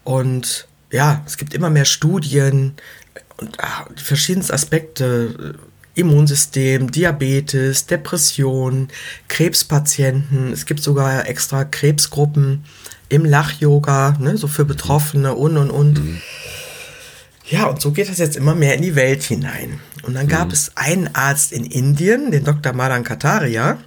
[0.04, 2.74] und ja, es gibt immer mehr Studien
[3.38, 5.56] und ach, die verschiedensten Aspekte
[5.96, 8.88] Immunsystem, Diabetes, Depression,
[9.28, 10.54] Krebspatienten.
[10.54, 12.64] Es gibt sogar extra Krebsgruppen
[13.10, 16.00] im Lach-Yoga, ne, so für Betroffene und und und.
[16.00, 16.22] Mhm.
[17.50, 19.80] Ja, und so geht das jetzt immer mehr in die Welt hinein.
[20.04, 20.54] Und dann gab mhm.
[20.54, 22.74] es einen Arzt in Indien, den Dr.
[22.74, 23.80] Madan Kataria,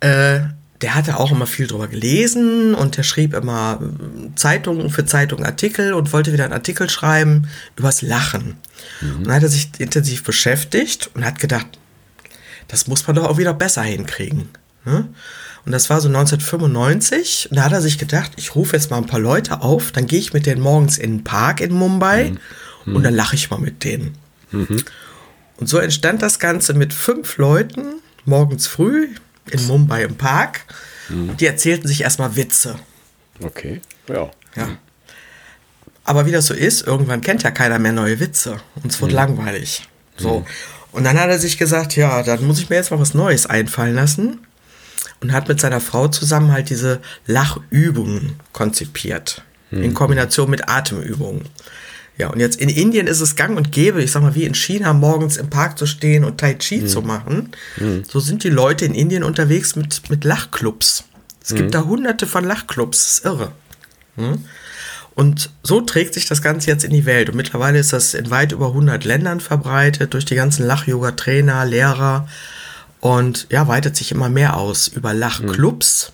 [0.00, 0.40] äh,
[0.80, 5.44] der hatte auch immer viel drüber gelesen und der schrieb immer äh, Zeitungen für Zeitungen
[5.44, 8.56] Artikel und wollte wieder einen Artikel schreiben übers Lachen.
[9.00, 9.16] Mhm.
[9.16, 11.66] Und dann hat er sich intensiv beschäftigt und hat gedacht,
[12.68, 14.48] das muss man doch auch wieder besser hinkriegen.
[14.84, 15.08] Ne?
[15.66, 17.48] Und das war so 1995.
[17.50, 20.06] Und da hat er sich gedacht, ich rufe jetzt mal ein paar Leute auf, dann
[20.06, 22.32] gehe ich mit denen morgens in den Park in Mumbai
[22.84, 22.96] mhm.
[22.96, 24.16] und dann lache ich mal mit denen.
[24.50, 24.82] Mhm.
[25.58, 29.08] Und so entstand das Ganze mit fünf Leuten morgens früh
[29.50, 30.62] in Mumbai im Park.
[31.08, 31.36] Mhm.
[31.36, 32.76] Die erzählten sich erstmal Witze.
[33.42, 34.30] Okay, ja.
[34.56, 34.68] Ja.
[36.04, 38.60] Aber wie das so ist, irgendwann kennt ja keiner mehr neue Witze.
[38.82, 39.16] Und es wird mhm.
[39.16, 39.88] langweilig.
[40.16, 40.40] So.
[40.40, 40.46] Mhm.
[40.92, 43.46] Und dann hat er sich gesagt, ja, dann muss ich mir jetzt mal was Neues
[43.46, 44.40] einfallen lassen.
[45.20, 49.42] Und hat mit seiner Frau zusammen halt diese Lachübungen konzipiert.
[49.70, 49.82] Mhm.
[49.82, 51.44] In Kombination mit Atemübungen.
[52.16, 54.54] Ja, und jetzt in Indien ist es gang und gäbe, ich sag mal, wie in
[54.54, 56.86] China morgens im Park zu stehen und Tai Chi mhm.
[56.86, 57.50] zu machen.
[57.78, 58.04] Mhm.
[58.06, 61.04] So sind die Leute in Indien unterwegs mit, mit Lachclubs.
[61.42, 61.72] Es gibt mhm.
[61.72, 63.52] da hunderte von Lachclubs, das ist irre.
[64.16, 64.44] Hm?
[65.14, 67.28] Und so trägt sich das Ganze jetzt in die Welt.
[67.28, 72.28] Und mittlerweile ist das in weit über 100 Ländern verbreitet, durch die ganzen Lach-Yoga-Trainer, Lehrer.
[73.00, 76.12] Und ja, weitet sich immer mehr aus über Lachclubs,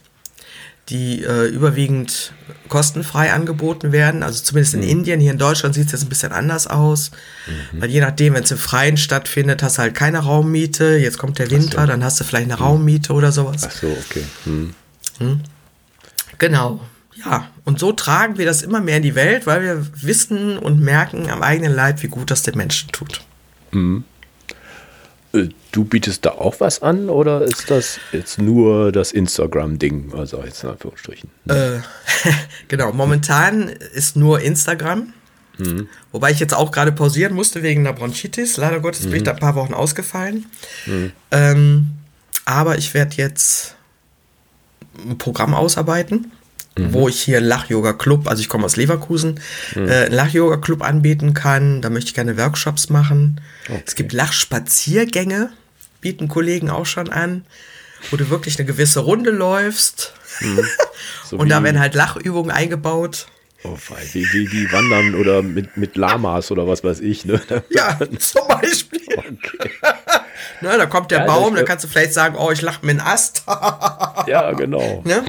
[0.89, 2.33] die äh, überwiegend
[2.69, 4.23] kostenfrei angeboten werden.
[4.23, 4.89] Also zumindest in mhm.
[4.89, 5.21] Indien.
[5.21, 7.11] Hier in Deutschland sieht es jetzt ein bisschen anders aus.
[7.47, 7.81] Mhm.
[7.81, 10.97] Weil je nachdem, wenn es im Freien stattfindet, hast du halt keine Raummiete.
[10.97, 11.87] Jetzt kommt der Winter, so.
[11.87, 12.63] dann hast du vielleicht eine mhm.
[12.63, 13.63] Raummiete oder sowas.
[13.67, 14.25] Ach so, okay.
[14.45, 14.75] Mhm.
[15.19, 15.41] Hm?
[16.39, 16.81] Genau.
[17.15, 20.81] Ja, und so tragen wir das immer mehr in die Welt, weil wir wissen und
[20.81, 23.23] merken am eigenen Leib, wie gut das den Menschen tut.
[23.73, 24.05] Mhm.
[25.37, 30.15] Äh, du bietest da auch was an oder ist das jetzt nur das Instagram-Ding?
[30.15, 31.31] Also jetzt in Anführungsstrichen.
[31.49, 31.81] Äh,
[32.69, 35.13] genau, momentan ist nur Instagram.
[35.59, 35.89] Mhm.
[36.13, 38.57] Wobei ich jetzt auch gerade pausieren musste wegen der Bronchitis.
[38.57, 39.11] Leider Gottes mhm.
[39.11, 40.47] bin ich da ein paar Wochen ausgefallen.
[40.87, 41.13] Mhm.
[41.31, 41.87] Ähm,
[42.45, 43.75] aber ich werde jetzt
[44.99, 46.33] ein Programm ausarbeiten,
[46.79, 46.93] mhm.
[46.93, 49.41] wo ich hier Lach-Yoga-Club, also ich komme aus Leverkusen,
[49.75, 49.89] mhm.
[49.89, 51.83] äh, Lach-Yoga-Club anbieten kann.
[51.83, 53.41] Da möchte ich gerne Workshops machen.
[53.69, 53.83] Okay.
[53.87, 55.51] Es gibt Lachspaziergänge,
[56.01, 57.45] bieten Kollegen auch schon an,
[58.11, 60.13] wo du wirklich eine gewisse Runde läufst.
[60.41, 60.65] Mhm.
[61.29, 63.27] So und da werden halt Lachübungen eingebaut.
[63.65, 63.77] Oh,
[64.13, 67.25] wie, wie, wie wandern oder mit, mit Lamas oder was weiß ich.
[67.25, 67.41] Ne?
[67.71, 69.01] Ja, zum Beispiel.
[69.09, 69.71] Okay.
[70.61, 72.93] ne, da kommt der ja, Baum, da kannst du vielleicht sagen, oh, ich lache mir
[72.93, 73.43] einen Ast.
[74.27, 75.03] ja, genau.
[75.05, 75.25] Ne?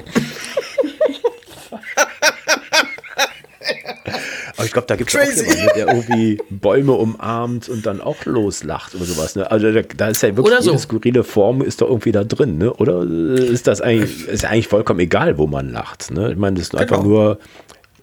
[4.68, 8.94] Ich glaube, da gibt es auch jemanden, der irgendwie Bäume umarmt und dann auch loslacht
[8.94, 9.34] oder sowas.
[9.34, 9.50] Ne?
[9.50, 10.70] Also da, da, ist ja wirklich oder so.
[10.70, 12.72] jede skurrile Form ist doch irgendwie da drin, ne?
[12.74, 16.10] Oder ist das eigentlich, ist eigentlich vollkommen egal, wo man lacht?
[16.10, 16.32] Ne?
[16.32, 16.82] Ich meine, das ist genau.
[16.82, 17.38] einfach nur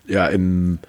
[0.08, 0.80] ja im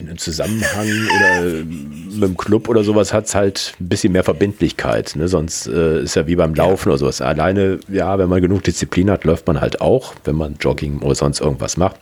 [0.00, 4.24] in einem Zusammenhang oder mit dem Club oder sowas hat es halt ein bisschen mehr
[4.24, 5.14] Verbindlichkeit.
[5.14, 5.28] Ne?
[5.28, 6.92] Sonst äh, ist ja wie beim Laufen ja.
[6.92, 7.20] oder sowas.
[7.20, 11.14] Alleine, ja, wenn man genug Disziplin hat, läuft man halt auch, wenn man Jogging oder
[11.14, 11.96] sonst irgendwas macht.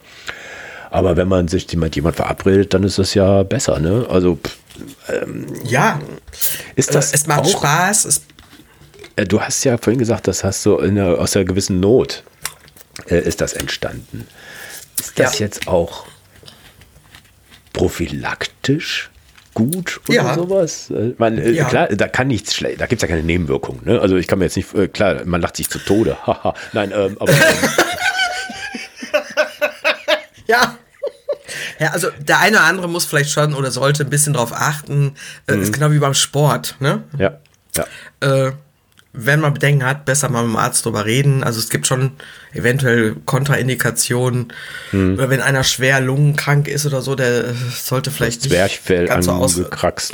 [0.90, 4.06] Aber wenn man sich mit jemand verabredet, dann ist das ja besser, ne?
[4.08, 4.38] Also
[5.08, 6.00] ähm, ja,
[6.76, 7.12] ist das?
[7.12, 8.04] Es macht auch, Spaß.
[8.04, 8.22] Es
[9.16, 12.22] äh, du hast ja vorhin gesagt, das hast du einer, aus einer gewissen Not
[13.08, 14.26] äh, ist das entstanden.
[14.98, 15.46] Ist das ja.
[15.46, 16.06] jetzt auch
[17.72, 19.10] prophylaktisch
[19.54, 20.34] gut oder ja.
[20.34, 20.90] sowas?
[20.90, 21.64] Äh, man, äh, ja.
[21.64, 23.80] Klar, da kann nichts schlecht, da gibt es ja keine Nebenwirkungen.
[23.84, 24.00] Ne?
[24.00, 26.16] Also ich kann mir jetzt nicht, äh, klar, man lacht sich zu Tode.
[26.72, 27.32] Nein, ähm, aber.
[30.48, 30.78] ja.
[31.78, 35.14] Ja, also der eine oder andere muss vielleicht schon oder sollte ein bisschen drauf achten.
[35.48, 35.62] Mhm.
[35.62, 37.04] Ist genau wie beim Sport, ne?
[37.18, 37.38] Ja.
[37.76, 37.86] ja.
[38.20, 38.52] Äh,
[39.20, 41.42] wenn man Bedenken hat, besser mal mit dem Arzt drüber reden.
[41.42, 42.12] Also es gibt schon
[42.52, 44.52] eventuell Kontraindikationen.
[44.90, 45.14] Hm.
[45.14, 49.32] Oder wenn einer schwer lungenkrank ist oder so, der sollte vielleicht nicht Zwerchfell ganz so
[49.32, 49.60] aus,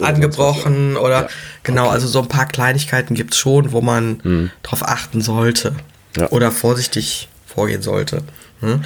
[0.01, 1.29] angebrochen oder, ja.
[1.65, 1.95] genau, okay.
[1.95, 4.51] also so ein paar Kleinigkeiten gibt es schon, wo man hm.
[4.63, 5.75] drauf achten sollte
[6.17, 6.31] ja.
[6.31, 8.23] oder vorsichtig vorgehen sollte.
[8.61, 8.85] Hm?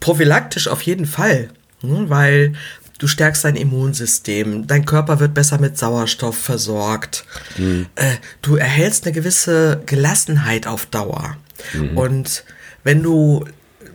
[0.00, 1.48] Prophylaktisch auf jeden Fall,
[1.80, 2.08] hm?
[2.08, 2.54] weil
[2.98, 7.24] du stärkst dein Immunsystem, dein Körper wird besser mit Sauerstoff versorgt,
[7.56, 7.86] mhm.
[7.94, 11.36] äh, du erhältst eine gewisse Gelassenheit auf Dauer.
[11.72, 11.96] Mhm.
[11.96, 12.44] Und
[12.84, 13.44] wenn du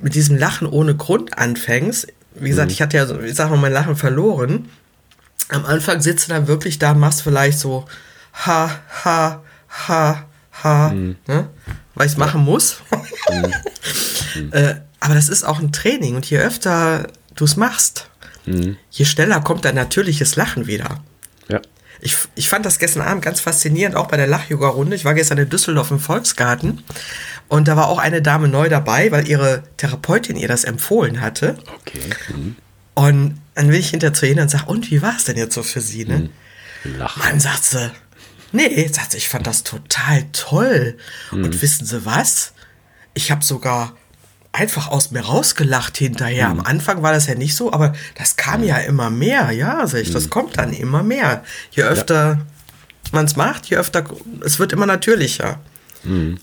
[0.01, 2.73] mit diesem Lachen ohne Grund anfängst, wie gesagt, mhm.
[2.73, 4.69] ich hatte ja, ich sag mal, mein Lachen verloren.
[5.49, 7.85] Am Anfang sitzt du dann wirklich da, machst vielleicht so
[8.33, 9.43] ha, ha,
[9.87, 10.25] ha,
[10.63, 11.17] ha, mhm.
[11.27, 11.49] ne?
[11.95, 12.77] weil ich es machen muss.
[13.29, 14.51] Mhm.
[14.51, 18.07] äh, aber das ist auch ein Training und je öfter du es machst,
[18.45, 18.77] mhm.
[18.89, 21.03] je schneller kommt dein natürliches Lachen wieder.
[21.49, 21.59] Ja.
[21.99, 24.95] Ich, ich fand das gestern Abend ganz faszinierend, auch bei der Lach-Yoga-Runde.
[24.95, 26.85] Ich war gestern in Düsseldorf im Volksgarten
[27.49, 31.57] und da war auch eine Dame neu dabei, weil ihre Therapeutin ihr das empfohlen hatte.
[31.81, 31.99] Okay.
[32.29, 32.55] Mhm.
[32.93, 35.53] Und dann will ich hinter zu ihr und sage, und wie war es denn jetzt
[35.53, 36.05] so für sie?
[36.05, 36.29] Ne?
[36.85, 36.95] Mhm.
[36.95, 37.19] Lachen.
[37.19, 37.91] Mann, sagt sie,
[38.53, 40.97] nee, sagt sie, ich fand das total toll.
[41.31, 41.43] Mhm.
[41.43, 42.53] Und wissen Sie was?
[43.13, 43.95] ich habe sogar
[44.53, 46.47] einfach aus mir rausgelacht hinterher.
[46.47, 49.51] Am Anfang war das ja nicht so, aber das kam ja immer mehr.
[49.51, 51.43] Ja, sag ich, das kommt dann immer mehr.
[51.71, 52.39] Je öfter
[53.11, 54.03] man es macht, je öfter,
[54.45, 55.59] es wird immer natürlicher.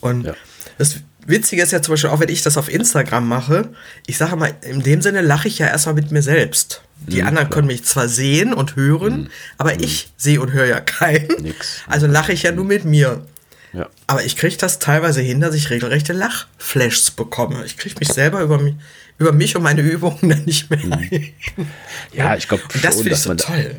[0.01, 0.35] Und Ja.
[0.79, 0.96] das
[1.27, 3.68] Witzige ist ja zum Beispiel auch, wenn ich das auf Instagram mache,
[4.07, 6.83] ich sage mal, in dem Sinne lache ich ja erstmal mit mir selbst.
[7.07, 11.29] Die anderen können mich zwar sehen und hören, aber ich sehe und höre ja keinen.
[11.42, 11.81] Nix.
[11.87, 13.25] Also lache ich ja nur mit mir.
[13.72, 13.88] Ja.
[14.06, 17.64] Aber ich kriege das teilweise hin, dass ich regelrechte Lachflashs bekomme.
[17.64, 18.74] Ich kriege mich selber über mich,
[19.18, 21.33] über mich und meine Übungen dann nicht mehr ein.
[22.12, 23.76] Ja, ich glaube das finde ich so toll.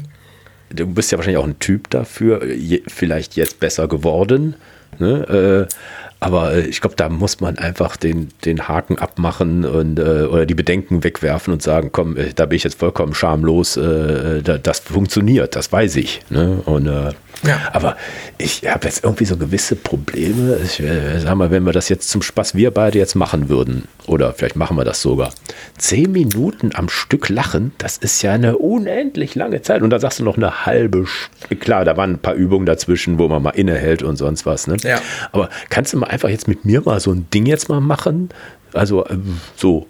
[0.70, 4.56] du bist ja wahrscheinlich auch ein Typ dafür, je, vielleicht jetzt besser geworden.
[5.00, 5.68] Ne?
[5.70, 5.76] Äh,
[6.22, 10.46] aber äh, ich glaube, da muss man einfach den, den Haken abmachen und äh, oder
[10.46, 14.58] die Bedenken wegwerfen und sagen, komm, äh, da bin ich jetzt vollkommen schamlos, äh, da,
[14.58, 16.22] das funktioniert, das weiß ich.
[16.30, 16.62] Ne?
[16.66, 17.60] Und, äh, Ja.
[17.74, 17.98] Aber
[18.38, 20.58] ich habe jetzt irgendwie so gewisse Probleme.
[20.64, 23.88] Ich äh, sag mal, wenn wir das jetzt zum Spaß, wir beide jetzt machen würden,
[24.08, 25.32] oder vielleicht machen wir das sogar,
[25.78, 29.82] zehn Minuten am Stück lachen, das ist ja eine unendlich lange Zeit.
[29.82, 33.18] Und da sagst du noch eine halbe, St- klar, da waren ein paar Übungen dazwischen,
[33.20, 34.68] wo man mal innehält und sonst was.
[34.68, 34.78] Ne?
[34.84, 35.00] Ja.
[35.32, 38.30] Aber kannst du mal einfach jetzt mit mir mal so ein Ding jetzt mal machen?
[38.74, 39.88] Also ähm, so,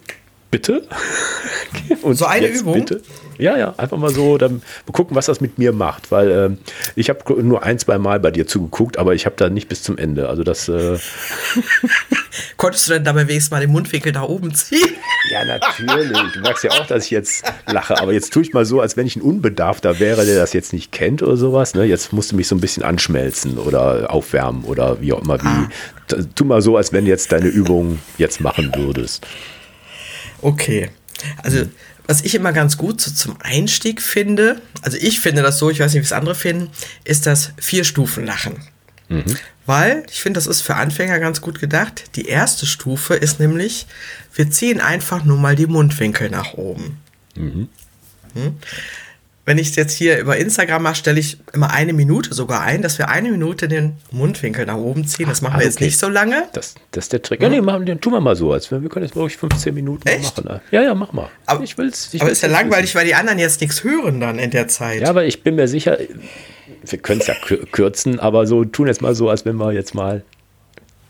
[0.52, 0.84] bitte?
[2.04, 2.74] Und So eine Übung?
[2.76, 3.02] Bitte?
[3.38, 4.62] Ja, ja, einfach mal so, dann
[4.92, 6.58] gucken, was das mit mir macht, weil ähm,
[6.96, 9.82] ich habe nur ein, zwei Mal bei dir zugeguckt, aber ich habe da nicht bis
[9.82, 10.30] zum Ende.
[10.30, 11.00] Also das, äh,
[12.58, 14.96] Konntest du denn dabei wenigstens mal den Mundwinkel nach oben ziehen?
[15.32, 18.66] ja natürlich, du merkst ja auch, dass ich jetzt lache, aber jetzt tue ich mal
[18.66, 21.74] so, als wenn ich ein Unbedarfter wäre, der das jetzt nicht kennt oder sowas.
[21.74, 21.86] Ne?
[21.86, 25.42] Jetzt musst du mich so ein bisschen anschmelzen oder aufwärmen oder wie auch immer.
[25.42, 25.68] Wie.
[26.08, 29.26] T- Tu mal so, als wenn jetzt deine Übung jetzt machen würdest.
[30.42, 30.90] Okay.
[31.44, 31.66] Also,
[32.08, 35.80] was ich immer ganz gut so zum Einstieg finde, also ich finde das so, ich
[35.80, 36.70] weiß nicht, wie es andere finden,
[37.04, 38.56] ist das Vier-Stufen-Lachen.
[39.66, 42.16] Weil ich finde, das ist für Anfänger ganz gut gedacht.
[42.16, 43.86] Die erste Stufe ist nämlich,
[44.34, 46.98] wir ziehen einfach nur mal die Mundwinkel nach oben.
[48.34, 48.58] Hm?
[49.52, 52.82] Wenn ich es jetzt hier über Instagram mache, stelle ich immer eine Minute sogar ein,
[52.82, 55.28] dass wir eine Minute den Mundwinkel nach oben ziehen.
[55.28, 55.84] Das machen wir Ah, jetzt okay.
[55.88, 56.48] nicht so lange.
[56.54, 57.42] Das, das ist der Trick.
[57.42, 59.74] Ja, nee, machen, den tun wir mal so, als wenn wir können jetzt wirklich 15
[59.76, 60.62] Minuten machen.
[60.72, 61.28] Ja, ja, mach mal.
[61.48, 62.14] Aber, ich will's.
[62.14, 64.52] Ich aber will's ist ja jetzt langweilig, weil die anderen jetzt nichts hören dann in
[64.52, 65.02] der Zeit.
[65.02, 65.98] Ja, aber ich bin mir sicher,
[66.86, 69.74] wir können es ja kür- kürzen, aber so tun jetzt mal so, als wenn wir
[69.74, 70.24] jetzt mal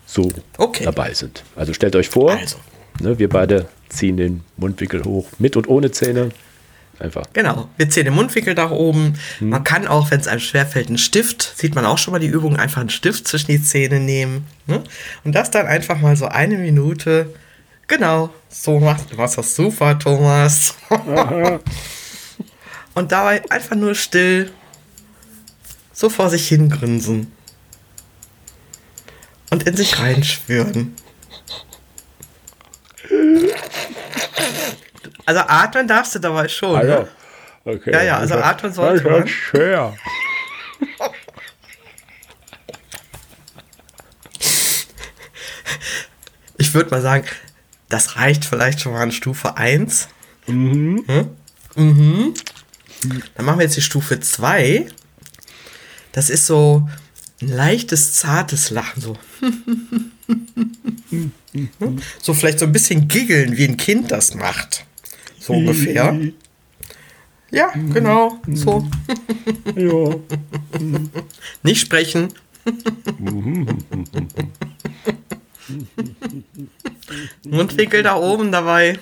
[0.08, 0.28] so
[0.58, 0.84] Okay.
[0.86, 1.44] dabei sind.
[1.56, 2.58] Also stellt euch vor, Also.
[3.02, 6.32] ne, wir beide ziehen den Mundwinkel hoch, mit und ohne Zähne.
[7.02, 7.26] Einfach.
[7.34, 9.18] Genau, wir ziehen den Mundwinkel nach oben.
[9.40, 12.28] Man kann auch, wenn es einem schwerfällt, einen Stift, sieht man auch schon mal die
[12.28, 14.46] Übung, einfach einen Stift zwischen die Zähne nehmen.
[14.68, 14.84] Ne?
[15.24, 17.34] Und das dann einfach mal so eine Minute.
[17.88, 20.76] Genau, so macht machst das super, Thomas.
[22.94, 24.52] Und dabei einfach nur still
[25.92, 27.32] so vor sich hin grinsen.
[29.50, 30.96] Und in sich reinschwören.
[35.26, 36.86] Also atmen darfst du dabei schon.
[36.86, 37.08] Ne?
[37.66, 37.92] okay.
[37.92, 39.28] Ja, ja, also atmen sollte man.
[39.28, 39.94] schwer.
[46.58, 47.26] Ich würde mal sagen,
[47.90, 50.08] das reicht vielleicht schon mal an Stufe 1.
[50.48, 51.04] Mhm.
[51.76, 52.34] Mhm.
[53.36, 54.88] Dann machen wir jetzt die Stufe 2.
[56.12, 56.88] Das ist so
[57.42, 59.02] ein leichtes, zartes Lachen.
[59.02, 59.18] So.
[62.22, 64.86] so vielleicht so ein bisschen giggeln, wie ein Kind das macht.
[65.52, 66.20] So ungefähr.
[67.52, 68.40] Ja, genau.
[68.54, 68.88] So.
[69.76, 70.16] Ja.
[71.64, 72.30] Nicht sprechen.
[77.44, 79.00] Mundwinkel da oben dabei.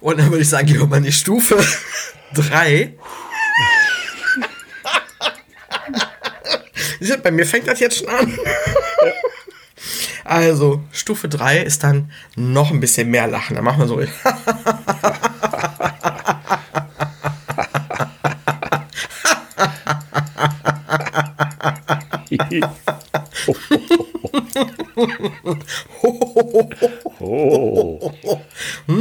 [0.00, 1.62] Und dann würde ich sagen, gehen wir mal in die Stufe
[2.34, 2.94] 3.
[7.22, 8.38] Bei mir fängt das jetzt schon an.
[10.24, 13.56] Also, Stufe 3 ist dann noch ein bisschen mehr Lachen.
[13.56, 14.00] Da machen wir so.
[27.20, 28.12] oh.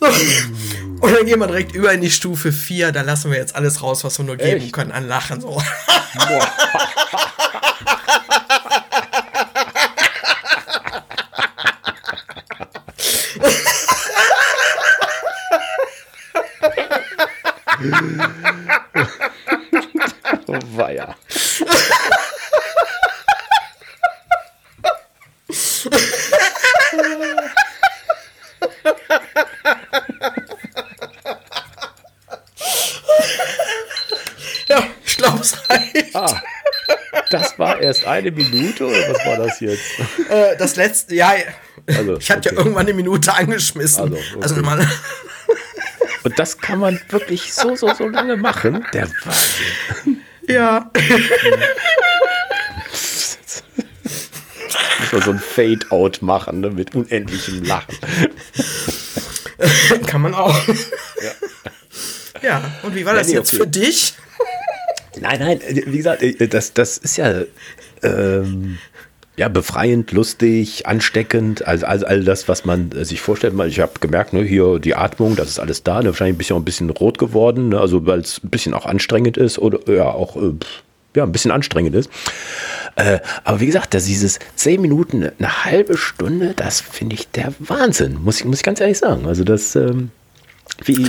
[0.00, 0.10] Ui.
[1.00, 2.92] Und dann gehen wir direkt über in die Stufe 4.
[2.92, 4.72] Da lassen wir jetzt alles raus, was wir nur geben Echt?
[4.72, 5.42] können an Lachen.
[5.42, 5.60] So.
[20.46, 21.14] Auweia.
[34.66, 36.14] ja, ich glaube, es reicht.
[36.14, 36.42] Ah,
[37.30, 39.82] das war erst eine Minute oder was war das jetzt?
[40.28, 41.34] Äh, das letzte, ja,
[41.86, 42.56] Also, ich hatte okay.
[42.56, 44.02] ja irgendwann eine Minute angeschmissen.
[44.02, 44.42] Also, okay.
[44.42, 44.90] also man,
[46.26, 48.84] Und das kann man wirklich so, so, so lange machen.
[48.92, 50.20] Der Wahnsinn.
[50.48, 50.90] ja.
[54.98, 57.96] Muss man so ein Fade-Out machen, ne, mit unendlichem Lachen.
[60.08, 60.56] Kann man auch.
[62.42, 62.72] Ja.
[62.82, 63.62] und wie war das nee, jetzt okay.
[63.62, 64.14] für dich?
[65.20, 67.42] Nein, nein, wie gesagt, äh, das, das ist ja,
[68.02, 68.78] ähm,
[69.36, 73.54] ja befreiend, lustig, ansteckend, also, also all das, was man äh, sich vorstellt.
[73.66, 76.56] Ich habe gemerkt, ne, hier die Atmung, das ist alles da, ne, wahrscheinlich ein bisschen,
[76.56, 80.08] ein bisschen rot geworden, ne, also weil es ein bisschen auch anstrengend ist oder ja
[80.08, 80.52] auch äh,
[81.14, 82.10] ja, ein bisschen anstrengend ist.
[82.94, 87.52] Äh, aber wie gesagt, dass dieses zehn Minuten, eine halbe Stunde, das finde ich der
[87.58, 89.26] Wahnsinn, muss ich, muss ich ganz ehrlich sagen.
[89.26, 90.10] Also das, ähm,
[90.84, 91.08] wie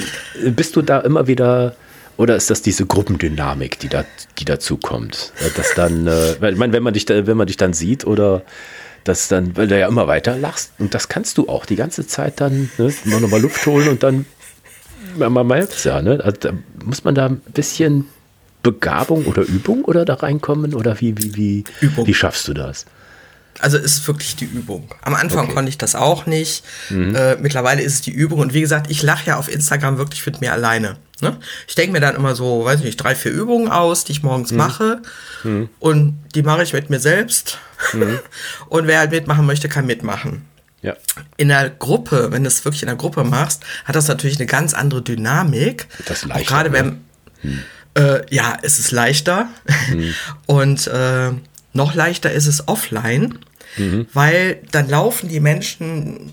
[0.49, 1.75] bist du da immer wieder
[2.17, 4.03] oder ist das diese Gruppendynamik, die da,
[4.39, 5.31] die dazu kommt?
[5.39, 7.73] Äh, Dass dann, äh, weil, ich meine, wenn man dich, da, wenn man dich dann
[7.73, 8.41] sieht oder
[9.03, 12.05] das dann, weil du ja immer weiter lachst und das kannst du auch die ganze
[12.05, 14.25] Zeit dann, ne, immer nochmal Luft holen und dann,
[15.15, 16.19] man, merkt es ja, ne?
[16.23, 16.49] Also,
[16.83, 18.05] muss man da ein bisschen
[18.63, 22.05] Begabung oder Übung oder da reinkommen oder wie, wie, wie, Übung.
[22.05, 22.85] wie schaffst du das?
[23.59, 24.87] Also es ist wirklich die Übung.
[25.01, 25.53] Am Anfang Okay.
[25.53, 26.63] konnte ich das auch nicht.
[26.91, 28.39] Äh, mittlerweile ist es die Übung.
[28.39, 30.97] Und wie gesagt, ich lache ja auf Instagram wirklich mit mir alleine.
[31.21, 31.37] Ne?
[31.67, 34.51] Ich denke mir dann immer so, weiß nicht, drei, vier Übungen aus, die ich morgens
[34.51, 35.01] mache.
[35.79, 37.57] Und die mache ich mit mir selbst.
[38.69, 40.45] Und wer halt mitmachen möchte, kann mitmachen.
[40.81, 40.95] Ja.
[41.37, 44.45] In der Gruppe, wenn du es wirklich in der Gruppe machst, hat das natürlich eine
[44.45, 45.87] ganz andere Dynamik.
[46.05, 47.01] Das ist Auch leichter, Gerade wenn,
[47.95, 49.49] äh, ja, es ist leichter.
[50.45, 51.31] Und äh,
[51.73, 53.39] noch leichter ist es offline,
[54.13, 56.31] weil dann laufen die Menschen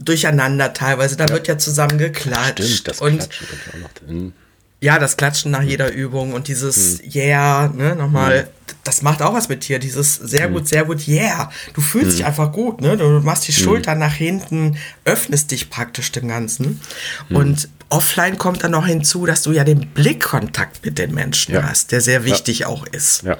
[0.00, 1.16] durcheinander teilweise.
[1.16, 2.64] Da wird ja zusammen geklatscht.
[2.64, 4.08] Stimmt, das und Klatschen kommt auch noch.
[4.08, 4.32] Hm.
[4.80, 8.48] ja, das Klatschen nach jeder Übung und dieses Yeah, ne, nochmal,
[8.84, 9.78] das macht auch was mit dir.
[9.78, 11.50] Dieses sehr gut, sehr gut, yeah.
[11.74, 12.96] Du fühlst dich einfach gut, ne?
[12.96, 16.80] Du machst die Schultern nach hinten, öffnest dich praktisch dem Ganzen.
[17.28, 21.64] Und offline kommt dann noch hinzu, dass du ja den Blickkontakt mit den Menschen Ja.
[21.68, 23.24] hast, der sehr wichtig auch ist.
[23.24, 23.36] Ja.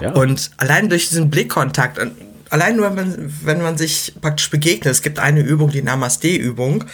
[0.00, 0.12] Ja.
[0.12, 2.12] Und allein durch diesen Blickkontakt, und
[2.50, 6.84] allein nur, wenn man, wenn man sich praktisch begegnet, es gibt eine Übung, die Namaste-Übung,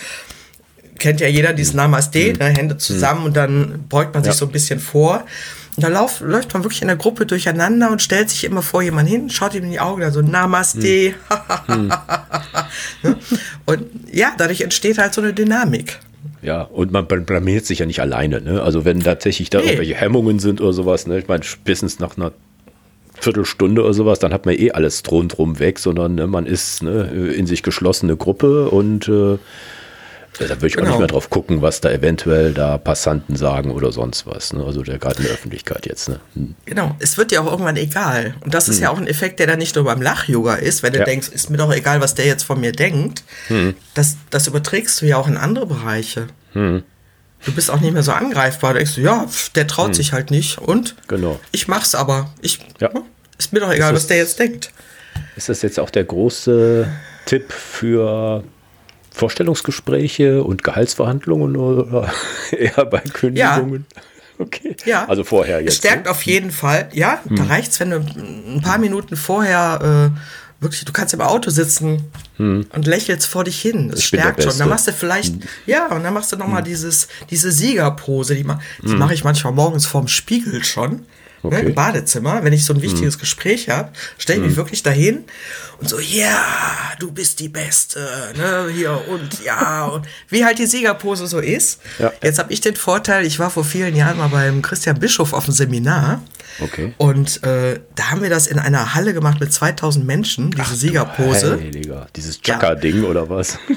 [0.99, 4.37] kennt ja jeder dieses Namaste, ne, Hände zusammen und dann beugt man sich Ja.
[4.39, 5.25] so ein bisschen vor.
[5.77, 8.81] Und da lauf, läuft man wirklich in der Gruppe durcheinander und stellt sich immer vor
[8.83, 11.15] jemand hin, schaut ihm in die Augen, dann so Namaste.
[13.03, 13.17] Ne?
[13.67, 15.99] Und ja, dadurch entsteht halt so eine Dynamik.
[16.43, 18.41] Ja, und man bl- blamiert sich ja nicht alleine.
[18.41, 18.63] Ne?
[18.63, 19.65] Also wenn tatsächlich da Nee.
[19.67, 21.19] irgendwelche Hemmungen sind oder sowas, ne?
[21.19, 22.33] ich meine, spätestens nach einer
[23.25, 26.83] Viertelstunde oder sowas, dann hat man eh alles drum drum weg, sondern ne, man ist
[26.83, 27.05] ne,
[27.37, 29.39] in sich geschlossene Gruppe und äh,
[30.39, 30.91] da würde ich auch Genau.
[30.91, 34.53] nicht mehr drauf gucken, was da eventuell da Passanten sagen oder sonst was.
[34.53, 34.65] Ne?
[34.65, 36.09] Also der gerade in der Öffentlichkeit jetzt.
[36.09, 36.19] Ne?
[36.35, 36.55] Hm.
[36.65, 38.35] Genau, es wird dir auch irgendwann egal.
[38.41, 40.93] Und das ist ja auch ein Effekt, der dann nicht nur beim Lach-Yoga ist, wenn
[40.93, 41.05] du Ja.
[41.05, 43.23] denkst, ist mir doch egal, was der jetzt von mir denkt.
[43.95, 46.27] Das, das überträgst du ja auch in andere Bereiche.
[46.53, 48.73] Du bist auch nicht mehr so angreifbar.
[48.73, 50.59] Du denkst, du, ja, der traut sich halt nicht.
[50.59, 51.39] Und Genau.
[51.53, 52.33] ich mach's aber.
[52.41, 52.91] Ich, Ja.
[53.39, 54.71] Ist mir doch egal, Das was der jetzt denkt.
[55.37, 56.87] Ist das jetzt auch der große
[57.27, 58.45] Tipp für
[59.13, 62.13] Vorstellungsgespräche und Gehaltsverhandlungen oder
[62.51, 63.87] eher bei Kündigungen?
[64.37, 64.75] Okay.
[64.85, 65.07] Ja.
[65.09, 65.77] Also vorher Es jetzt.
[65.77, 66.11] stärkt ne?
[66.11, 66.89] auf jeden Fall.
[66.93, 71.51] Ja, da reicht's, wenn du ein paar Minuten vorher äh, wirklich, du kannst im Auto
[71.51, 73.91] sitzen und lächelst vor dich hin.
[73.91, 74.57] Das Ich stärkt schon.
[74.59, 75.35] Dann machst du vielleicht,
[75.67, 79.53] ja, und dann machst du nochmal dieses, diese Siegerpose, die, ma die mache ich manchmal
[79.53, 81.03] morgens vorm Spiegel schon.
[81.45, 81.67] Ne, Okay.
[81.67, 85.25] Im Badezimmer, wenn ich so ein wichtiges Gespräch habe, stelle ich mich wirklich dahin
[85.79, 86.43] und so, ja,
[86.99, 88.01] du bist die Beste,
[88.37, 91.81] ne, hier und ja, und wie halt die Siegerpose so ist.
[91.99, 92.13] Ja.
[92.23, 95.45] Jetzt habe ich den Vorteil, ich war vor vielen Jahren mal beim Christian Bischof auf
[95.45, 96.23] dem Seminar.
[96.61, 96.95] Okay.
[96.99, 101.59] Und äh, da haben wir das in einer Halle gemacht mit 2000 Menschen, diese Siegerpose.
[101.61, 102.07] Heiliger.
[102.25, 103.59] Dieses Chaka-Ding oder was?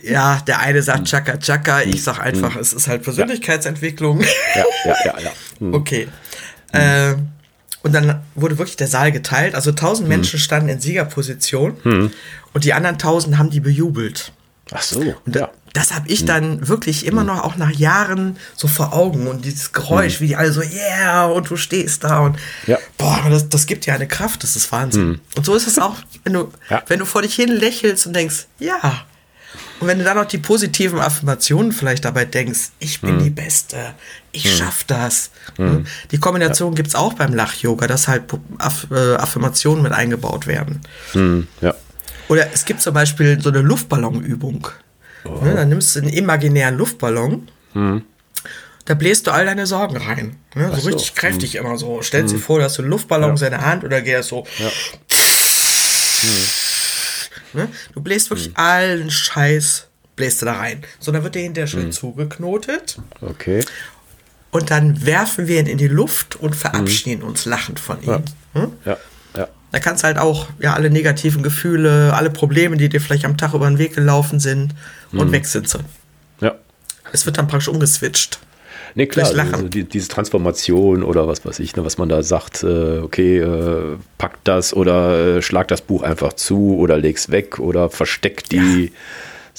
[0.00, 4.22] Ja, der eine sagt Chaka Chaka, ich sag einfach, es ist halt Persönlichkeitsentwicklung.
[4.22, 5.30] ja, ja, ja, ja.
[5.58, 5.74] Hm.
[5.74, 6.08] Okay.
[6.72, 7.16] Äh,
[7.82, 9.54] und dann wurde wirklich der Saal geteilt.
[9.54, 11.76] Also 1000 Menschen standen in Siegerposition
[12.54, 14.32] und die anderen 1000 haben die bejubelt.
[14.72, 15.00] Ach so.
[15.26, 15.50] Und ja.
[15.72, 19.72] Das habe ich dann wirklich immer noch auch nach Jahren so vor Augen und dieses
[19.72, 22.78] Geräusch, wie die alle so, yeah, und du stehst da und Ja.
[22.96, 25.20] boah, das, das gibt dir eine Kraft, das ist Wahnsinn.
[25.36, 26.82] Und so ist es auch, wenn du, Ja.
[26.88, 29.04] wenn du vor dich hin lächelst und denkst, ja,
[29.80, 33.22] Und wenn du dann noch die positiven Affirmationen vielleicht dabei denkst, ich bin Mhm.
[33.24, 33.76] die Beste,
[34.32, 35.30] ich schaff das.
[35.56, 35.84] Ne?
[36.10, 38.24] Die Kombination gibt's auch beim Lach-Yoga, dass halt
[38.58, 40.80] Aff äh, Affirmationen mit eingebaut werden.
[41.12, 41.74] Hm, ja.
[42.28, 44.66] Oder es gibt zum Beispiel so eine Luftballonübung.
[45.28, 45.44] Oh.
[45.44, 48.02] Ne, dann nimmst du einen imaginären Luftballon, Hm.
[48.86, 50.36] da bläst du all deine Sorgen rein.
[50.54, 50.88] Ne, so, so.
[50.88, 52.00] richtig kräftig immer so.
[52.02, 54.46] Stellst dir vor, du hast einen Luftballon in deiner Hand oder gehst so.
[57.54, 57.68] Ne?
[57.94, 60.82] Du bläst wirklich allen Scheiß, bläst du da rein.
[61.00, 62.98] So, dann wird der hinterher schön zugeknotet.
[63.20, 63.64] Okay.
[64.50, 68.22] Und dann werfen wir ihn in die Luft und verabschieden uns lachend von ihm.
[68.54, 68.72] Hm?
[68.84, 68.92] Ja.
[68.92, 68.98] Ja.
[69.70, 73.36] Da kannst du halt auch ja alle negativen Gefühle, alle Probleme, die dir vielleicht am
[73.36, 74.74] Tag über den Weg gelaufen sind,
[75.12, 75.78] und weg sind sie.
[76.40, 76.54] Ja.
[77.12, 78.38] Es wird dann praktisch umgeswitcht.
[78.94, 82.62] Nee, klar, also die, diese Transformation oder was weiß ich, ne, was man da sagt,
[82.62, 87.58] äh, okay, äh, pack das oder äh, schlag das Buch einfach zu oder leg's weg
[87.58, 88.92] oder versteck die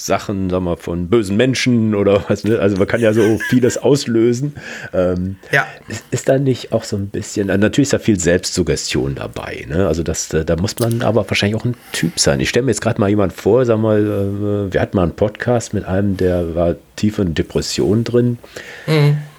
[0.06, 2.58] Sachen, sag mal, von bösen Menschen oder was, ne?
[2.58, 4.54] Also man kann ja so vieles auslösen.
[4.92, 5.66] Ähm, Ja.
[6.10, 9.86] ist, da nicht auch so ein bisschen, natürlich ist da viel Selbstsuggestion dabei, ne?
[9.86, 12.40] Also das, äh, da muss man aber wahrscheinlich auch ein Typ sein.
[12.40, 15.16] Ich stelle mir jetzt gerade mal jemand vor, sag mal, äh, wir hatten mal einen
[15.16, 18.38] Podcast mit einem, der war tief in Depression drin.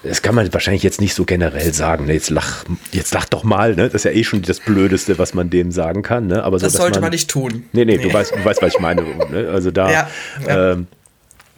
[0.03, 2.05] Das kann man wahrscheinlich jetzt nicht so generell sagen.
[2.07, 2.13] Ne?
[2.13, 3.83] Jetzt lach, jetzt lach doch mal, ne?
[3.85, 6.43] Das ist ja eh schon das Blödeste, was man dem sagen kann, ne?
[6.43, 7.65] Aber so, Das sollte man nicht tun.
[7.71, 9.03] Nee, nee, Du, weißt, du weißt, was ich meine.
[9.31, 9.49] Ne?
[9.53, 10.09] Also da, Ja,
[10.47, 10.71] ja.
[10.71, 10.87] Ähm,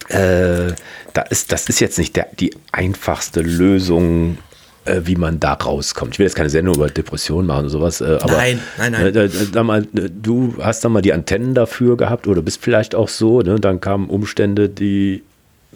[0.10, 0.74] äh,
[1.14, 4.38] da ist, das ist jetzt nicht der, die einfachste Lösung,
[4.86, 6.14] äh, wie man da rauskommt.
[6.16, 9.16] Ich will jetzt keine Sendung über Depressionen machen oder sowas, äh, aber Nein, nein, nein.
[9.16, 12.94] äh, da- mal, äh, du hast da mal die Antennen dafür gehabt oder bist vielleicht
[12.96, 13.60] auch so, ne?
[13.62, 15.24] Dann kamen Umstände, die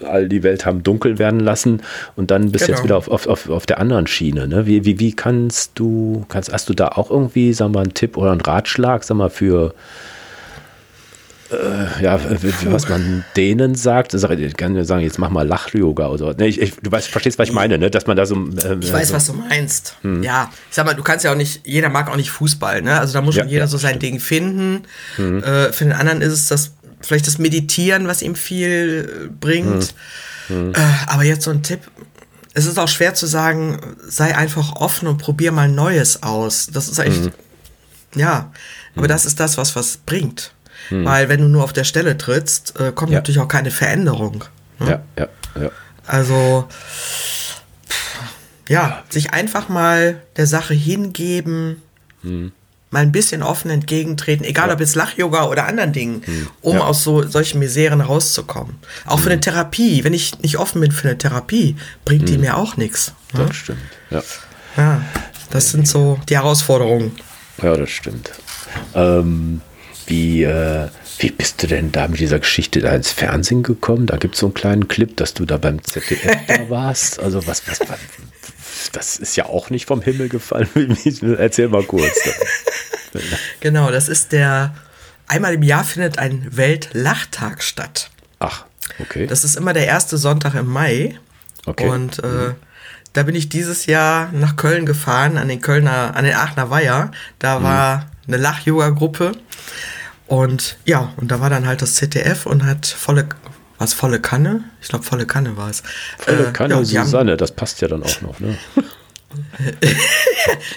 [0.04, 1.82] all die Welt haben dunkel werden lassen
[2.16, 2.78] und dann bist du Genau.
[2.78, 4.48] jetzt wieder auf, auf, auf, auf der anderen Schiene.
[4.48, 4.66] Ne?
[4.66, 8.18] Wie, wie, wie kannst du, kannst, hast du da auch irgendwie, sag mal, einen Tipp
[8.18, 9.74] oder einen Ratschlag, sag mal, für
[11.50, 12.20] äh, ja,
[12.66, 16.34] was man denen sagt, Sag ich kann ja sagen, jetzt mach mal Lach-Yoga oder so.
[16.38, 17.90] Nee, ich, ich, du weißt, verstehst, was ich meine, ne?
[17.90, 18.36] Dass man da so.
[18.36, 19.96] Äh, Ich weiß, so, was du meinst.
[20.22, 23.00] Ja, ich sag mal, du kannst ja auch nicht, jeder mag auch nicht Fußball, ne?
[23.00, 24.84] Also da muss Ja, schon jeder ja, so sein Ding finden.
[25.18, 29.94] Äh, für den anderen ist es das, vielleicht das Meditieren, was ihm viel äh, bringt.
[30.50, 30.74] Äh,
[31.08, 31.82] aber jetzt so ein Tipp.
[32.54, 36.68] Es ist auch schwer zu sagen, sei einfach offen und probier mal Neues aus.
[36.72, 37.32] Das ist eigentlich,
[38.16, 38.52] ja,
[38.96, 40.54] aber das ist das, was was bringt.
[40.90, 43.18] Weil wenn du nur auf der Stelle trittst, äh, kommt Ja.
[43.20, 44.46] natürlich auch keine Veränderung.
[44.80, 45.28] Ja, ja,
[45.60, 45.72] ja.
[46.06, 46.68] Also,
[48.70, 51.82] ja, sich einfach mal der Sache hingeben,
[52.98, 56.24] mal ein bisschen offen entgegentreten, egal ob jetzt Lach-Yoga oder anderen Dingen,
[56.62, 56.82] um Ja.
[56.84, 58.76] aus so solchen Miseren rauszukommen.
[59.06, 60.04] Auch für eine Therapie.
[60.04, 61.76] Wenn ich nicht offen bin für eine Therapie,
[62.06, 63.14] bringt die mir auch nichts.
[63.34, 63.80] Das stimmt.
[64.10, 64.24] Ja.
[64.76, 65.02] Ja,
[65.52, 67.12] das sind so die Herausforderungen.
[67.62, 68.32] Ja, das stimmt.
[68.96, 69.62] Ähm,
[70.08, 70.88] wie, äh,
[71.20, 74.06] wie bist du denn da mit dieser Geschichte da ins Fernsehen gekommen?
[74.08, 77.20] Da gibt es so einen kleinen Clip, dass du da beim ZDF da warst.
[77.20, 77.98] Also was, was, was,
[78.92, 80.70] das ist ja auch nicht vom Himmel gefallen.
[81.38, 82.18] Erzähl mal kurz.
[83.60, 84.76] Genau, das ist der,
[85.28, 88.10] einmal im Jahr findet ein Weltlachtag statt.
[88.40, 88.66] Ach,
[89.00, 89.28] okay.
[89.28, 91.18] Das ist immer der erste Sonntag im Mai.
[91.66, 91.88] Okay.
[91.90, 92.54] Und äh,
[93.14, 97.12] da bin ich dieses Jahr nach Köln gefahren, an den Kölner, an den Aachener Weiher.
[97.40, 99.32] Da war eine Lach-Yoga-Gruppe.
[100.28, 103.28] Und ja, und da war dann halt das ZDF und hat volle,
[103.78, 104.64] was volle Kanne?
[104.82, 105.84] Ich glaube, volle Kanne war es.
[106.18, 108.40] Volle Äh, Kanne ja, die haben- Susanne, das passt ja dann auch noch.
[108.40, 108.58] Ne?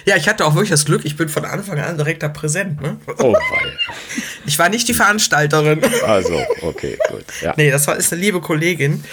[0.05, 2.81] Ja, ich hatte auch wirklich das Glück, ich bin von Anfang an direkt da präsent.
[2.81, 2.97] Ne?
[3.17, 3.77] Oh, weil.
[4.45, 5.81] Ich war nicht die Veranstalterin.
[6.05, 7.23] Also, okay, gut.
[7.41, 7.53] Ja.
[7.57, 9.03] Nee, das war, ist eine liebe Kollegin.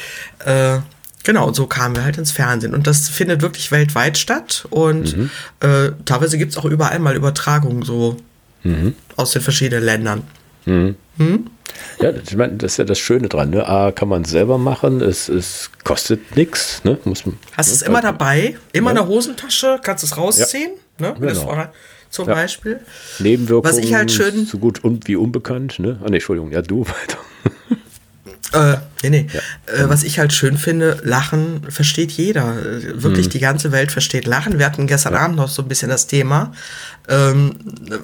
[0.45, 0.79] Äh,
[1.23, 2.75] genau, und so kamen wir halt ins Fernsehen.
[2.75, 4.67] Und das findet wirklich weltweit statt.
[4.71, 5.31] Und Mhm.
[5.61, 8.17] äh, teilweise gibt es auch überall mal Übertragungen so
[8.65, 8.95] Mhm.
[9.17, 10.25] aus den verschiedenen Ländern.
[12.01, 13.51] Ja, das, ich mein, das ist ja das Schöne dran.
[13.51, 13.67] Ne?
[13.69, 16.83] A, kann man selber machen, es, es kostet nichts.
[16.85, 16.99] Ne?
[17.05, 17.89] Muss man, Hast es ne?
[17.89, 21.15] immer dabei, immer in der Hosentasche, kannst es rausziehen, ne?
[21.19, 21.67] Wenn es Genau.
[22.11, 22.35] zum Ja.
[22.35, 22.81] Beispiel.
[23.19, 25.79] Nebenwirkungen Was ich halt schön- so gut un wie unbekannt.
[25.79, 25.99] Ne?
[26.03, 27.19] Ah, nee, Entschuldigung, ja, du weiter.
[28.55, 29.27] Äh, nee, nee.
[29.67, 32.55] Äh, was ich halt schön finde, Lachen versteht jeder.
[32.59, 33.31] Äh, Wirklich Mhm.
[33.31, 34.59] die ganze Welt versteht Lachen.
[34.59, 36.53] Wir hatten gestern Abend noch so ein bisschen das Thema.
[37.09, 37.57] Ähm,
[37.91, 37.95] äh,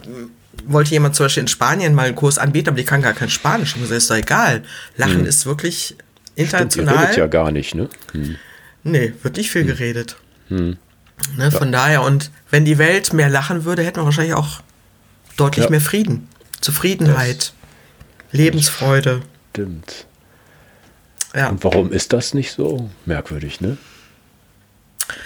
[0.67, 3.31] wollte jemand zum Beispiel in Spanien mal einen Kurs anbieten, aber die kann gar kein
[3.31, 3.75] Spanisch.
[3.75, 4.63] Und gesagt, ist doch egal.
[4.97, 5.97] Lachen ist wirklich
[6.37, 6.97] international.
[6.97, 7.19] redet Mhm.
[7.21, 7.89] ja gar nicht, ne?
[8.83, 9.69] Nee, wird nicht viel Hm.
[9.69, 10.17] geredet.
[10.49, 14.61] Ne, Von daher, und wenn die Welt mehr lachen würde, hätten wir wahrscheinlich auch
[15.37, 15.71] deutlich Ja.
[15.71, 16.29] mehr Frieden.
[16.61, 17.53] Zufriedenheit,
[18.33, 19.23] Lebensfreude.
[19.53, 20.07] Stimmt.
[21.35, 21.49] Ja.
[21.49, 22.91] Und warum ist das nicht so?
[23.07, 23.77] Merkwürdig, ne?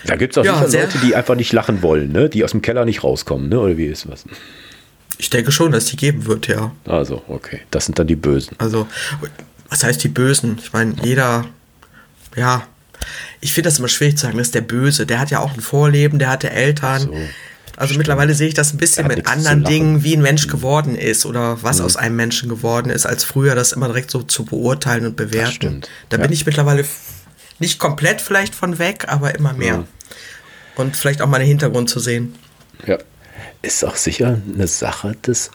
[0.04, 2.28] Da gibt es auch Ja, Leute, die einfach nicht lachen wollen, ne?
[2.28, 3.58] Die aus dem Keller nicht rauskommen, ne?
[3.60, 4.24] Oder wie ist was?
[5.18, 6.72] Ich denke schon, dass die geben wird, ja.
[6.86, 7.60] Also, okay.
[7.70, 8.54] Das sind dann die Bösen.
[8.58, 8.86] Also,
[9.68, 10.58] was heißt die Bösen?
[10.62, 11.44] Ich meine, jeder,
[12.36, 12.66] ja,
[13.40, 15.06] ich finde das immer schwierig zu sagen, das ist der Böse.
[15.06, 17.00] Der hat ja auch ein Vorleben, der hatte Eltern.
[17.00, 17.12] So,
[17.78, 17.98] also stimmt.
[17.98, 20.50] mittlerweile sehe ich das ein bisschen mit anderen Dingen, wie ein Mensch mhm.
[20.50, 21.84] geworden ist oder was mhm.
[21.84, 25.52] aus einem Menschen geworden ist, als früher das immer direkt so zu beurteilen und bewerten.
[25.52, 25.90] stimmt.
[26.08, 26.22] Da ja.
[26.24, 26.84] bin ich mittlerweile
[27.60, 29.78] nicht komplett vielleicht von weg, aber immer mehr.
[29.78, 29.84] Mhm.
[30.74, 32.34] Und vielleicht auch mal einen Hintergrund zu sehen.
[32.86, 32.98] Ja.
[33.62, 35.50] Ist auch sicher eine Sache des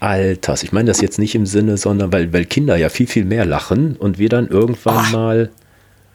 [0.00, 0.62] Alters.
[0.62, 3.44] Ich meine das jetzt nicht im Sinne, sondern weil, weil Kinder ja viel, viel mehr
[3.44, 5.12] lachen und wir dann irgendwann oh.
[5.12, 5.50] mal,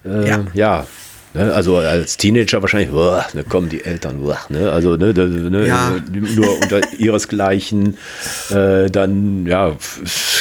[0.05, 0.87] äh, ja, ja
[1.33, 5.67] ne, also als Teenager wahrscheinlich, boah, ne, kommen die Eltern, boah, ne, also ne, ne,
[5.67, 5.95] ja.
[6.11, 7.97] nur unter ihresgleichen,
[8.49, 9.75] äh, dann, ja,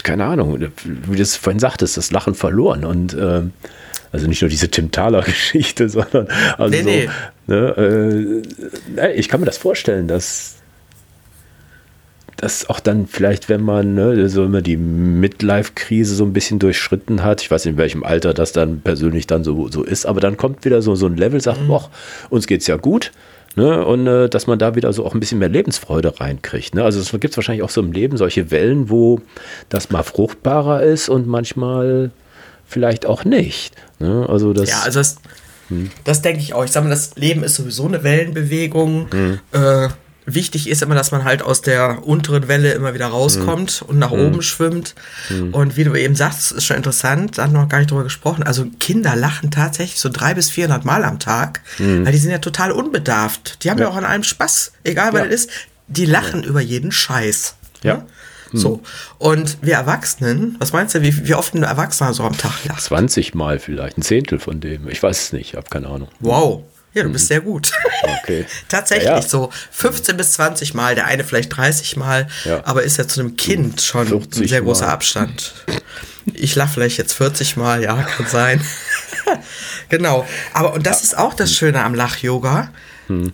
[0.02, 3.42] keine Ahnung, wie du es vorhin sagtest, das Lachen verloren und äh,
[4.12, 7.08] also nicht nur diese Tim Thaler Geschichte, sondern also nee, so, nee.
[7.46, 8.42] Ne,
[8.96, 10.56] äh, ich kann mir das vorstellen, dass
[12.40, 17.22] das auch dann vielleicht, wenn man ne, so immer die Midlife-Krise so ein bisschen durchschritten
[17.22, 20.22] hat, ich weiß nicht, in welchem Alter das dann persönlich dann so, so ist, aber
[20.22, 21.78] dann kommt wieder so, so ein Level, sagt, mhm.
[22.30, 23.12] uns geht's ja gut.
[23.56, 26.76] Ne, und äh, dass man da wieder so auch ein bisschen mehr Lebensfreude reinkriegt.
[26.76, 26.84] Ne?
[26.84, 29.20] Also es gibt wahrscheinlich auch so im Leben solche Wellen, wo
[29.68, 32.12] das mal fruchtbarer ist und manchmal
[32.64, 33.74] vielleicht auch nicht.
[33.98, 34.24] Ne?
[34.28, 35.16] Also das, ja, also das,
[35.68, 35.90] hm.
[36.04, 36.64] das denke ich auch.
[36.64, 39.08] Ich sage mal, das Leben ist sowieso eine Wellenbewegung.
[39.10, 39.40] Hm.
[39.50, 39.88] Äh,
[40.26, 43.88] wichtig ist immer, dass man halt aus der unteren Welle immer wieder rauskommt mhm.
[43.88, 44.20] und nach mhm.
[44.20, 44.94] oben schwimmt.
[45.28, 45.54] Mhm.
[45.54, 48.04] Und wie du eben sagst, ist schon interessant, da haben wir noch gar nicht drüber
[48.04, 48.42] gesprochen.
[48.42, 52.04] Also Kinder lachen tatsächlich so drei bis vierhundert Mal am Tag, mhm.
[52.04, 53.64] weil die sind ja total unbedarft.
[53.64, 55.26] Die haben ja, ja auch an allem Spaß, egal was ja.
[55.26, 55.50] es ist.
[55.88, 56.48] Die lachen ja.
[56.48, 57.56] über jeden Scheiß.
[57.82, 57.94] Ja.
[57.94, 58.06] Ne?
[58.52, 58.74] So.
[58.74, 58.80] Hm.
[59.18, 62.82] Und wir Erwachsenen, was meinst du, wie, wie oft ein Erwachsener so am Tag lacht?
[62.82, 64.88] 20 Mal vielleicht, ein Zehntel von dem.
[64.88, 66.08] Ich weiß es nicht, ich habe keine Ahnung.
[66.20, 66.64] Wow.
[66.92, 67.28] Ja, du bist mhm.
[67.28, 67.72] sehr gut.
[68.22, 68.46] Okay.
[68.68, 69.22] Tatsächlich ja, ja.
[69.22, 72.64] so 15 bis 20 Mal, der eine vielleicht 30 Mal, ja.
[72.64, 74.92] aber ist ja zu einem Kind schon ein sehr großer Mal.
[74.92, 75.54] Abstand.
[76.34, 78.60] Ich lache vielleicht jetzt 40 Mal, ja, kann sein.
[79.88, 80.26] genau.
[80.52, 82.70] Aber und das ist auch das Schöne am Lach-Yoga.
[83.06, 83.32] Hm.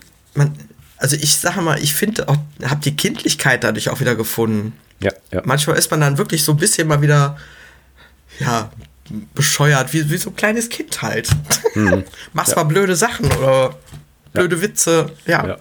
[0.99, 4.75] also ich sage mal, ich finde auch, habe die Kindlichkeit dadurch auch wieder gefunden.
[5.01, 5.43] Ja, ja.
[5.45, 7.37] Manchmal ist man dann wirklich so ein bisschen mal wieder,
[8.39, 8.71] ja,
[9.35, 11.29] bescheuert, wie, wie so ein kleines Kind halt.
[11.75, 12.05] Mhm.
[12.33, 12.57] Machst ja.
[12.57, 13.77] mal blöde Sachen oder
[14.33, 14.63] blöde ja.
[14.63, 15.47] Witze, ja.
[15.47, 15.59] ja.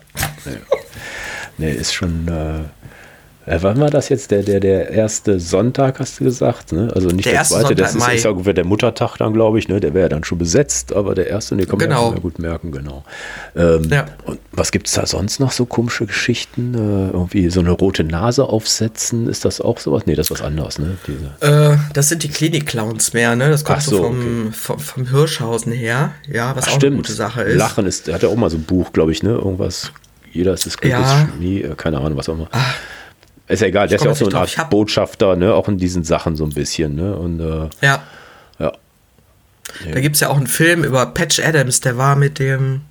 [1.58, 2.85] Nee, ist schon, äh,
[3.46, 4.32] wann war das jetzt?
[4.32, 6.72] Der, der, der erste Sonntag, hast du gesagt?
[6.72, 6.92] Ne?
[6.94, 9.68] Also nicht der, der zweite, Sonntag das ist, ist ja der Muttertag dann, glaube ich,
[9.68, 9.80] ne?
[9.80, 12.14] Der wäre ja dann schon besetzt, aber der erste, den kann man genau.
[12.14, 13.04] ja gut merken, genau.
[13.56, 14.06] Ähm, ja.
[14.26, 16.74] Und was gibt es da sonst noch so komische Geschichten?
[16.74, 20.04] Äh, irgendwie so eine rote Nase aufsetzen, ist das auch sowas?
[20.06, 20.98] Nee, das ist was anderes, ne?
[21.42, 23.50] Äh, das sind die Klinik-Clowns mehr, ne?
[23.50, 24.52] Das kommt so, so vom, okay.
[24.54, 26.94] vom, vom, Hirschhausen her, ja, was Ach, auch stimmt.
[26.94, 27.58] eine gute Sache ist.
[27.58, 29.32] Lachen ist, hat ja auch mal so ein Buch, glaube ich, ne?
[29.32, 29.92] Irgendwas
[30.36, 31.30] jeder ist das Glück ja.
[31.40, 32.50] nie, äh, keine Ahnung, was auch immer.
[32.52, 32.76] Ach,
[33.48, 35.54] ist ja egal, der ist ja auch so eine Art Botschafter, ne?
[35.54, 36.96] auch in diesen Sachen so ein bisschen.
[36.96, 37.16] Ne?
[37.16, 38.04] Und, äh, ja.
[38.60, 38.72] ja.
[39.92, 42.82] Da gibt es ja auch einen Film über Patch Adams, der war mit dem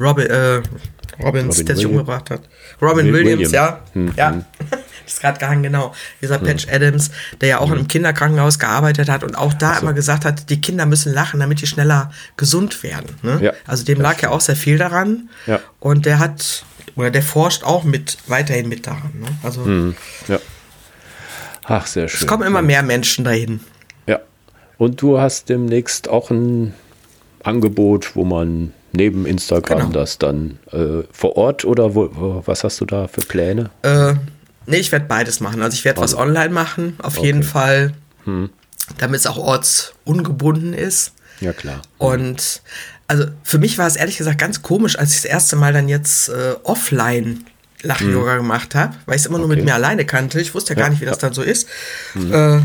[0.00, 0.62] Robin, äh,
[1.22, 2.42] Robbins, Robin der sich umgebracht hat.
[2.80, 3.52] Robin Will Williams, William.
[3.52, 3.80] ja.
[3.92, 4.30] Hm, ja.
[4.30, 4.44] Hm.
[5.06, 5.94] ist gerade gehangen, genau.
[6.22, 6.46] Dieser hm.
[6.46, 7.10] Patch Adams,
[7.40, 7.80] der ja auch hm.
[7.80, 9.82] im Kinderkrankenhaus gearbeitet hat und auch da so.
[9.82, 13.16] immer gesagt hat, die Kinder müssen lachen, damit die schneller gesund werden.
[13.22, 13.38] Ne?
[13.42, 15.28] Ja, also dem lag ja auch sehr viel daran.
[15.46, 15.60] Ja.
[15.80, 16.64] Und der hat
[16.96, 19.12] oder der forscht auch mit weiterhin mit daran.
[19.20, 19.28] Ne?
[19.42, 19.96] Also mhm.
[20.28, 20.38] ja.
[21.64, 22.20] Ach, sehr schön.
[22.20, 23.60] Es kommen immer mehr Menschen dahin.
[24.06, 24.20] Ja.
[24.78, 26.74] Und du hast demnächst auch ein
[27.42, 29.92] Angebot, wo man neben Instagram genau.
[29.92, 33.70] das dann äh, vor Ort oder wo, was hast du da für Pläne?
[33.82, 34.14] Äh,
[34.66, 35.62] nee, ich werde beides machen.
[35.62, 37.26] Also ich werde was online machen, auf okay.
[37.26, 37.92] jeden Fall,
[38.24, 38.50] hm.
[38.98, 41.12] damit es auch ortsungebunden ist.
[41.40, 41.82] Ja, klar.
[41.98, 42.62] Und
[43.08, 45.88] also für mich war es ehrlich gesagt ganz komisch, als ich das erste Mal dann
[45.88, 47.44] jetzt äh, offline
[47.82, 48.38] Lach-Yoga mhm.
[48.38, 49.46] gemacht habe, weil ich es immer okay.
[49.46, 50.40] nur mit mir alleine kannte.
[50.40, 51.68] Ich wusste ja, ja gar nicht, wie das dann so ist.
[52.14, 52.32] Mhm.
[52.32, 52.56] Äh,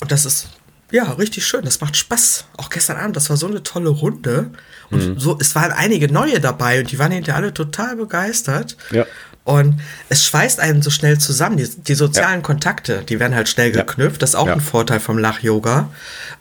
[0.00, 0.48] und das ist
[0.90, 1.64] ja richtig schön.
[1.64, 2.46] Das macht Spaß.
[2.56, 4.50] Auch gestern Abend, das war so eine tolle Runde.
[4.90, 5.18] Und mhm.
[5.18, 8.76] so, es waren einige neue dabei und die waren hinterher alle total begeistert.
[8.90, 9.06] Ja.
[9.44, 11.56] Und es schweißt einen so schnell zusammen.
[11.56, 12.40] Die, die sozialen ja.
[12.42, 14.16] Kontakte, die werden halt schnell geknüpft.
[14.16, 14.18] Ja.
[14.18, 14.52] Das ist auch ja.
[14.52, 15.90] ein Vorteil vom Lach-Yoga.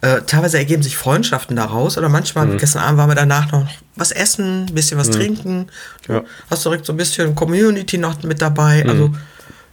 [0.02, 1.98] Äh, teilweise ergeben sich Freundschaften daraus.
[1.98, 2.58] Oder manchmal, mhm.
[2.58, 5.14] gestern Abend waren wir danach noch was essen, ein bisschen was mhm.
[5.14, 5.68] trinken.
[6.06, 8.84] Du hast direkt so ein bisschen Community noch mit dabei.
[8.84, 8.90] Mhm.
[8.90, 9.14] Also,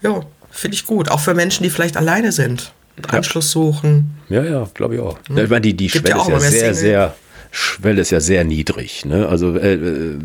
[0.00, 0.20] ja,
[0.50, 1.10] finde ich gut.
[1.10, 2.72] Auch für Menschen, die vielleicht alleine sind.
[3.08, 4.16] Anschluss suchen.
[4.30, 5.18] Ja, ja, glaube ich auch.
[5.28, 5.38] Mhm.
[5.38, 7.14] Ich meine, die, die Schwelle ist ja sehr, sehr,
[7.50, 9.04] Schwelle ist ja sehr niedrig.
[9.04, 9.28] Ne?
[9.28, 10.18] Also, äh, äh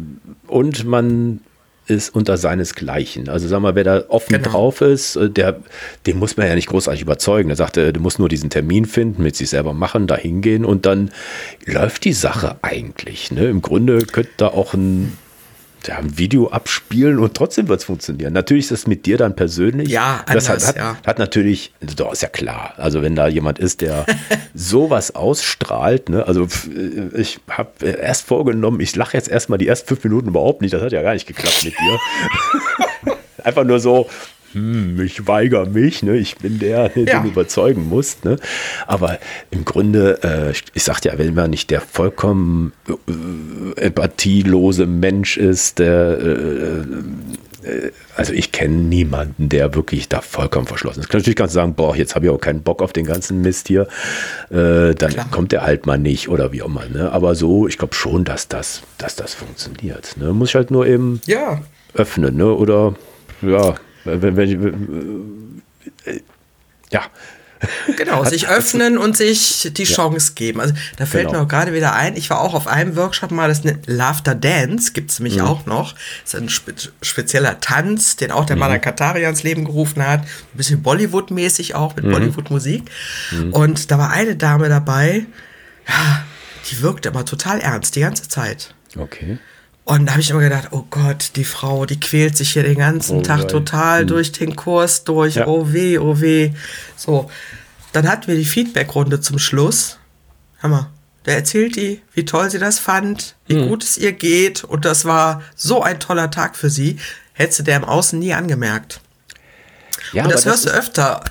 [0.48, 1.42] und man
[1.88, 3.30] ist unter seinesgleichen.
[3.30, 4.50] Also sag mal, wer da offen genau.
[4.50, 5.58] drauf ist, äh, der,
[6.06, 7.50] den muss man ja nicht großartig überzeugen.
[7.50, 10.86] Er sagt, du musst nur diesen Termin finden, mit sich selber machen, da hingehen und
[10.86, 11.12] dann
[11.66, 13.32] läuft die Sache eigentlich.
[13.32, 13.46] Ne?
[13.48, 15.18] Im Grunde könnte da auch ein
[15.88, 18.34] ja, ein Video abspielen und trotzdem wird es funktionieren.
[18.34, 19.90] Natürlich ist das mit dir dann persönlich.
[19.90, 20.98] Ja, anders, das hat, ja.
[21.06, 22.74] hat natürlich, doch, ist ja klar.
[22.78, 24.06] Also wenn da jemand ist, der
[24.54, 26.48] sowas ausstrahlt, ne, also
[27.14, 30.82] ich habe erst vorgenommen, ich lache jetzt erstmal die ersten fünf Minuten überhaupt nicht, das
[30.82, 33.14] hat ja gar nicht geklappt mit dir.
[33.44, 34.10] Einfach nur so,
[34.54, 36.18] hm, ich weigere mich, ne?
[36.18, 37.20] ich bin der, der Ja.
[37.22, 38.24] den überzeugen muss.
[38.24, 38.38] Ne?
[38.88, 39.20] Aber
[39.52, 45.80] im Grunde, äh, ich, sagte ja, wenn man nicht der vollkommen äh, empathielose Mensch ist,
[45.80, 51.14] der, äh, äh, also ich kenne niemanden, der wirklich da vollkommen verschlossen ist.
[51.14, 53.68] Natürlich kannst du sagen, boah, jetzt habe ich auch keinen Bock auf den ganzen Mist
[53.70, 53.88] hier,
[54.50, 55.28] äh, dann Klar.
[55.32, 56.86] kommt der halt mal nicht oder wie auch immer.
[56.88, 57.12] Ne?
[57.12, 60.18] Aber so, ich glaube schon, dass das, dass das funktioniert.
[60.18, 60.34] Ne?
[60.34, 61.62] Muss ich halt nur eben Ja,
[61.94, 62.52] öffnen, ne?
[62.54, 62.96] Oder
[63.42, 63.76] ja,
[64.06, 65.62] wenn, wenn,
[66.06, 66.20] äh,
[66.92, 67.04] ja,
[67.96, 70.60] Genau, sich öffnen und sich die Chance geben.
[70.60, 71.40] Also da fällt Genau.
[71.40, 74.36] mir auch gerade wieder ein, ich war auch auf einem Workshop mal, das nennt Laughter
[74.36, 75.94] Dance, gibt es nämlich auch noch.
[76.24, 80.22] Das ist ein spe spezieller Tanz, den auch der Maler Katari ans Leben gerufen hat.
[80.22, 82.84] Ein bisschen Bollywood-mäßig auch, mit Bollywood-Musik.
[83.52, 85.26] Und da war eine Dame dabei,
[85.88, 86.26] ja,
[86.70, 88.74] die wirkte immer total ernst, die ganze Zeit.
[88.98, 89.38] okay.
[89.86, 92.78] Und da habe ich immer gedacht, oh Gott, die Frau, die quält sich hier den
[92.78, 93.48] ganzen Oh Tag nein.
[93.50, 95.36] total durch den Kurs durch.
[95.36, 95.48] Ja.
[95.48, 96.52] Oh weh, oh weh.
[96.96, 97.30] So,
[97.92, 99.98] dann hatten wir die Feedbackrunde zum Schluss.
[100.62, 100.90] Hammer.
[101.26, 103.68] Da erzählt die, wie toll sie das fand, wie Hm.
[103.70, 104.64] gut es ihr geht.
[104.64, 106.98] Und das war so ein toller Tag für sie.
[107.34, 109.02] Hättest du der im Außen nie angemerkt.
[110.14, 111.24] Ja, Und das hörst du öfter.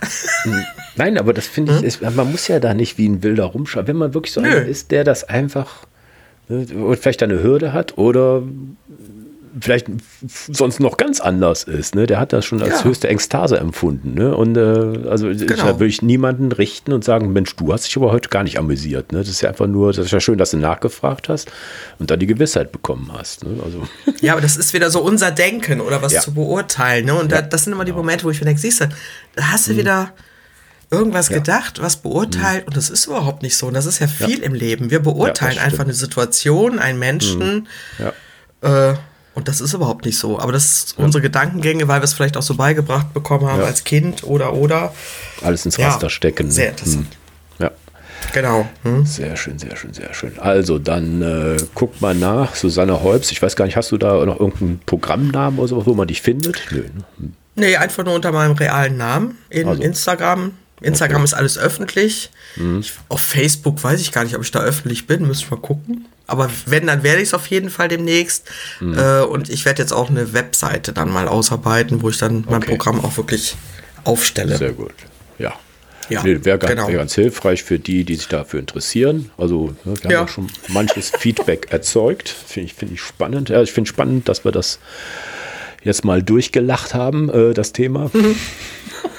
[0.97, 3.87] Nein, aber das finde ich, ist, man muss ja da nicht wie ein Wilder rumschauen.
[3.87, 4.49] Wenn man wirklich so Nö.
[4.49, 5.87] einer ist, der das einfach
[6.49, 8.43] ne, oder vielleicht eine Hürde hat oder
[9.61, 9.86] vielleicht
[10.26, 12.07] sonst noch ganz anders ist, ne?
[12.07, 12.84] Der hat das schon als Ja.
[12.84, 14.34] höchste Ekstase empfunden, ne?
[14.34, 15.64] Und äh, also ich, Genau.
[15.66, 18.59] da würde ich niemanden richten und sagen, Mensch, du hast dich aber heute gar nicht
[18.59, 19.18] amüsiert, ne?
[19.18, 21.53] Das ist ja einfach nur, das ist ja schön, dass du nachgefragt hast
[21.99, 23.61] und dann die Gewissheit bekommen hast, ne?
[23.62, 23.82] Also
[24.22, 26.20] Ja, aber das ist wieder so unser Denken oder was Ja.
[26.22, 27.05] zu beurteilen.
[27.05, 27.14] Ne?
[27.14, 28.88] Und da, das sind immer die Momente, wo ich mir denke, siehst du,
[29.34, 30.12] da hast du wieder
[30.93, 33.66] irgendwas gedacht, was beurteilt und das ist überhaupt nicht so.
[33.66, 34.90] Und das ist ja viel im Leben.
[34.90, 35.66] Wir beurteilen stimmt.
[35.66, 37.66] einfach eine Situation, einen Menschen
[37.99, 38.90] ja.
[38.90, 38.95] äh,
[39.34, 40.38] und das ist überhaupt nicht so.
[40.38, 43.66] Aber das ist unsere Gedankengänge, weil wir es vielleicht auch so beigebracht bekommen haben Ja.
[43.66, 44.93] als Kind oder oder.
[45.43, 46.51] alles ins Ja, Raster stecken.
[46.51, 46.70] sehr ne?
[46.72, 47.07] interessant.
[47.59, 47.64] Hm.
[47.66, 47.70] Ja.
[48.34, 48.68] Genau.
[48.82, 49.05] Hm?
[49.07, 50.38] Sehr schön, sehr schön, sehr schön.
[50.38, 53.32] Also dann äh, guck mal nach, Susanne Holbs.
[53.32, 56.20] Ich weiß gar nicht, hast du da noch irgendeinen Programmnamen oder sowas, wo man dich
[56.22, 56.61] findet?
[56.70, 56.82] Nö.
[57.18, 57.30] Ne?
[57.55, 59.82] Nee, einfach nur unter meinem realen Namen in Also.
[59.82, 60.53] Instagram.
[60.83, 62.30] Instagram ist alles öffentlich.
[62.80, 66.07] Ich, auf Facebook weiß ich gar nicht, ob ich da öffentlich bin, ich mal gucken.
[66.26, 68.49] Aber wenn, dann werde ich es auf jeden Fall demnächst.
[68.80, 72.62] Äh, und ich werde jetzt auch eine Webseite dann mal ausarbeiten, wo ich dann mein
[72.62, 72.70] Okay.
[72.76, 73.57] Programm auch wirklich
[74.05, 74.57] aufstelle.
[74.57, 74.93] Sehr gut.
[75.39, 75.53] Ja.
[76.09, 76.89] Ja, nee, Wäre ganz, genau.
[76.89, 79.30] wär ganz hilfreich für die, die sich dafür interessieren.
[79.39, 80.18] Also ne, wir Ja.
[80.20, 82.28] haben ja schon manches Feedback erzeugt.
[82.28, 83.49] Finde ich, finde ich spannend.
[83.49, 84.78] Ja, ich finde spannend, dass wir das
[85.85, 88.11] jetzt mal durchgelacht haben, äh, das Thema.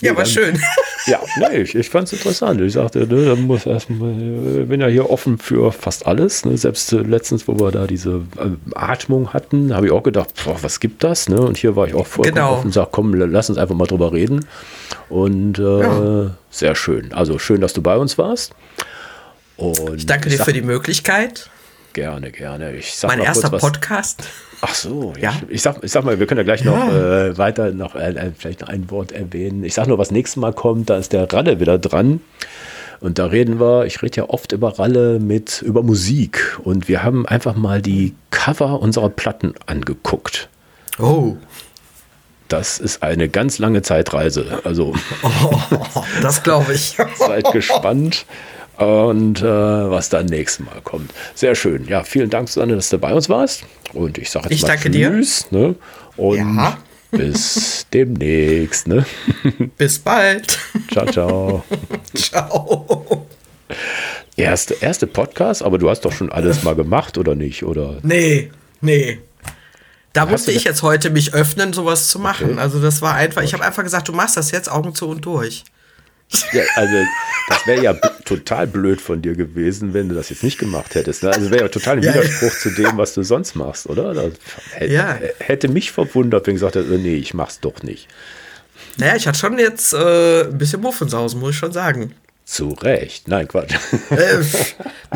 [0.00, 0.58] ja, war dann- schön.
[1.06, 2.62] Ja, nee, ich, ich fand es interessant.
[2.62, 6.46] Ich sagte, ne, da muss erstmal, bin ja hier offen für fast alles.
[6.46, 6.56] Ne?
[6.56, 10.56] Selbst äh, letztens, wo wir da diese äh, Atmung hatten, habe ich auch gedacht, boah,
[10.62, 11.28] was gibt das?
[11.28, 11.38] Ne?
[11.42, 12.52] Und hier war ich auch vollkommen Genau.
[12.54, 14.46] offen und sag, komm, lass uns einfach mal drüber reden.
[15.10, 16.30] Und äh, Ja.
[16.48, 17.12] sehr schön.
[17.12, 18.54] Also schön, dass du bei uns warst.
[19.58, 21.50] Und Ich danke dir sag für die Möglichkeit.
[21.94, 22.74] Gerne, gerne.
[22.76, 23.72] Ich sag Mein mal erster kurz was.
[23.72, 24.22] Podcast.
[24.60, 25.30] Ach so, Ja.
[25.30, 25.36] ja.
[25.48, 27.26] Ich, sag, ich sag mal, wir können ja gleich noch Ja.
[27.28, 29.64] äh, weiter noch äh, äh, vielleicht noch ein Wort erwähnen.
[29.64, 32.20] Ich sag nur, was nächstes Mal kommt, da ist der Ralle wieder dran.
[33.00, 36.58] Und da reden wir, ich rede ja oft über Ralle mit über Musik.
[36.64, 40.48] Und wir haben einfach mal die Cover unserer Platten angeguckt.
[40.98, 41.36] Oh.
[42.48, 44.60] Das ist eine ganz lange Zeitreise.
[44.64, 44.94] Also
[46.22, 46.96] Das glaube ich.
[47.18, 48.26] seid gespannt.
[48.76, 51.12] Und äh, was dann nächstes Mal kommt.
[51.34, 51.86] Sehr schön.
[51.86, 53.64] Ja, vielen Dank, Susanne, dass du bei uns warst.
[53.92, 55.10] Und ich sage jetzt Ich mal danke dir.
[55.10, 55.46] Tschüss.
[55.52, 55.76] Ne?
[56.16, 56.78] Und Ja.
[57.12, 58.88] bis demnächst.
[58.88, 59.06] Ne?
[59.78, 60.58] Bis bald.
[60.92, 61.64] Ciao, ciao.
[62.14, 63.26] Ciao.
[64.36, 67.62] Erste, erste Podcast, aber du hast doch schon alles mal gemacht, oder nicht?
[67.64, 67.98] Oder?
[68.02, 68.50] Nee,
[68.80, 69.20] nee.
[70.12, 72.52] Da musste ich jetzt heute mich öffnen, sowas zu machen.
[72.52, 72.60] Okay.
[72.60, 75.24] Also das war einfach, ich habe einfach gesagt, du machst das jetzt Augen zu und
[75.24, 75.64] durch.
[76.52, 76.94] Ja, also,
[77.48, 81.22] das wäre ja total blöd von dir gewesen, wenn du das jetzt nicht gemacht hättest.
[81.22, 81.30] Ne?
[81.30, 82.14] Also, wäre ja total ein Ja.
[82.14, 84.14] Widerspruch zu dem, was du sonst machst, oder?
[84.14, 84.32] Das
[84.72, 85.18] hätte, Ja.
[85.38, 88.08] hätte mich verwundert, wenn ich gesagt hätte, nee, ich mach's doch nicht.
[88.96, 92.14] Naja, ich hatte schon jetzt äh, ein bisschen Muffensausen, muss ich schon sagen.
[92.46, 93.26] Zu Recht.
[93.28, 93.74] Nein, Quatsch.
[94.10, 94.16] Äh,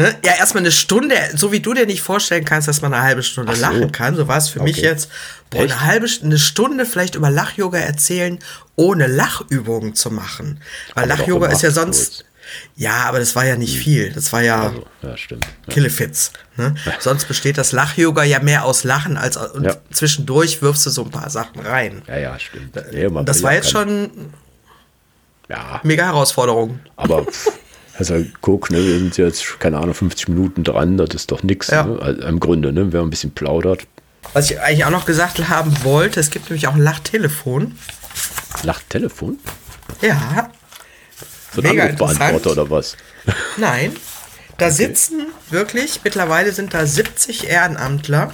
[0.01, 0.16] ne?
[0.24, 3.22] Ja, erstmal eine Stunde, so wie du dir nicht vorstellen kannst, dass man eine halbe
[3.22, 3.61] Stunde so.
[3.61, 4.87] lachen kann, so war es für mich Okay.
[4.87, 5.11] jetzt.
[5.51, 8.39] Boah, eine halbe eine Stunde vielleicht über Lach-Yoga erzählen,
[8.76, 10.61] ohne Lachübungen zu machen.
[10.95, 12.24] Weil Lach-Yoga ist ja sonst.
[12.76, 14.11] Ja, aber das war ja nicht viel.
[14.11, 15.45] Das war ja, Also, ja, stimmt.
[15.66, 15.74] Ja.
[15.74, 16.33] Killefits.
[16.57, 16.74] Ne?
[16.99, 19.76] Sonst besteht das Lach-Yoga ja mehr aus Lachen als und Ja.
[19.93, 22.01] zwischendurch wirfst du so ein paar Sachen rein.
[22.09, 22.74] Ja, ja, stimmt.
[22.91, 24.11] Nee, das war jetzt schon
[25.49, 26.80] Ja, mega Herausforderung.
[26.96, 27.26] aber
[27.99, 31.68] also guck, ne, wir sind jetzt, keine Ahnung, 50 Minuten dran, das ist doch nix.
[31.68, 31.84] Ja.
[31.84, 31.99] Ne?
[32.01, 33.86] Also, Im Grunde, ne, wenn man ein bisschen plaudert.
[34.34, 37.76] Was ich eigentlich auch noch gesagt haben wollte, es gibt nämlich auch ein Lachtelefon.
[38.62, 39.38] Lacht Telefon?
[40.03, 40.51] Ja,
[41.55, 42.96] So ein Anrufbeantworter oder was?
[43.57, 43.96] nein.
[44.59, 48.32] Da sitzen wirklich, mittlerweile sind da 70 Ehrenamtler,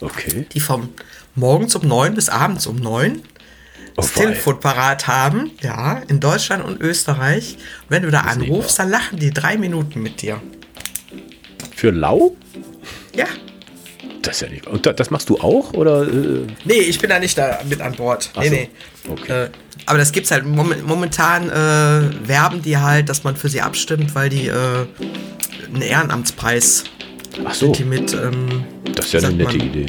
[0.00, 0.46] Okay.
[0.52, 0.88] die vom
[1.34, 3.22] morgens um 9 bis abends um 9
[3.96, 4.20] das Oh.
[4.20, 7.56] Telefon parat haben, ja, in Deutschland und Österreich.
[7.82, 10.40] Und wenn du da nicht anrufst, dann lachen die drei Minuten mit dir.
[11.76, 12.36] Für Lau?
[13.14, 13.26] Ja.
[14.22, 14.66] Das ist ja nicht.
[14.68, 15.72] Und da- das machst du auch?
[15.72, 16.02] Oder?
[16.02, 18.30] Äh, Nee, ich bin da nicht da mit an Bord.
[18.36, 18.54] Ach Nee, so.
[18.54, 18.68] nee.
[19.20, 19.44] Okay.
[19.46, 19.50] Äh,
[19.86, 24.14] aber das gibt's halt mom momentan äh, werben die halt, dass man für sie abstimmt,
[24.14, 24.86] weil die äh,
[25.72, 26.84] einen Ehrenamtspreis
[27.44, 28.64] ach so, sind die mit ähm,
[28.94, 29.86] das ist ja eine nette man- Idee.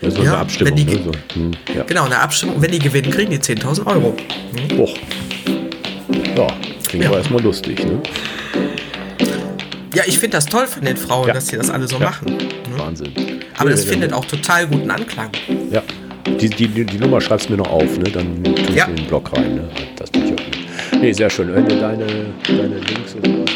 [0.00, 0.76] Das ist Ja, eine Abstimmung.
[0.78, 1.00] wenn die- Ne?
[1.04, 1.12] So.
[1.34, 1.82] Hm, ja.
[1.84, 2.60] genau eine Abstimmung.
[2.62, 4.14] Wenn die gewinnen, kriegen die 10.000 Euro.
[4.78, 4.94] Och.
[6.36, 6.46] Ja,
[6.88, 7.10] klingt Ja.
[7.10, 7.84] aber erstmal lustig.
[7.84, 8.00] Ne?
[9.94, 11.34] Ja, ich finde das toll von den Frauen, Ja.
[11.34, 12.04] dass die das alle so Ja.
[12.06, 12.26] machen.
[12.36, 12.38] Ne?
[12.76, 13.12] Wahnsinn.
[13.56, 15.30] Aber das findet auch total guten Anklang.
[15.72, 15.82] Ja.
[16.40, 18.04] Die, die, die, die Nummer schreibst du mir noch auf, ne?
[18.04, 18.84] Dann tue ich Ja.
[18.84, 19.56] in den Blog rein.
[19.56, 19.68] Ne?
[19.96, 20.36] Das tue ich auch.
[20.36, 21.02] nicht.
[21.02, 21.52] Nee, sehr schön.
[21.54, 22.06] Wenn du deine,
[22.46, 23.50] deine Links und sowas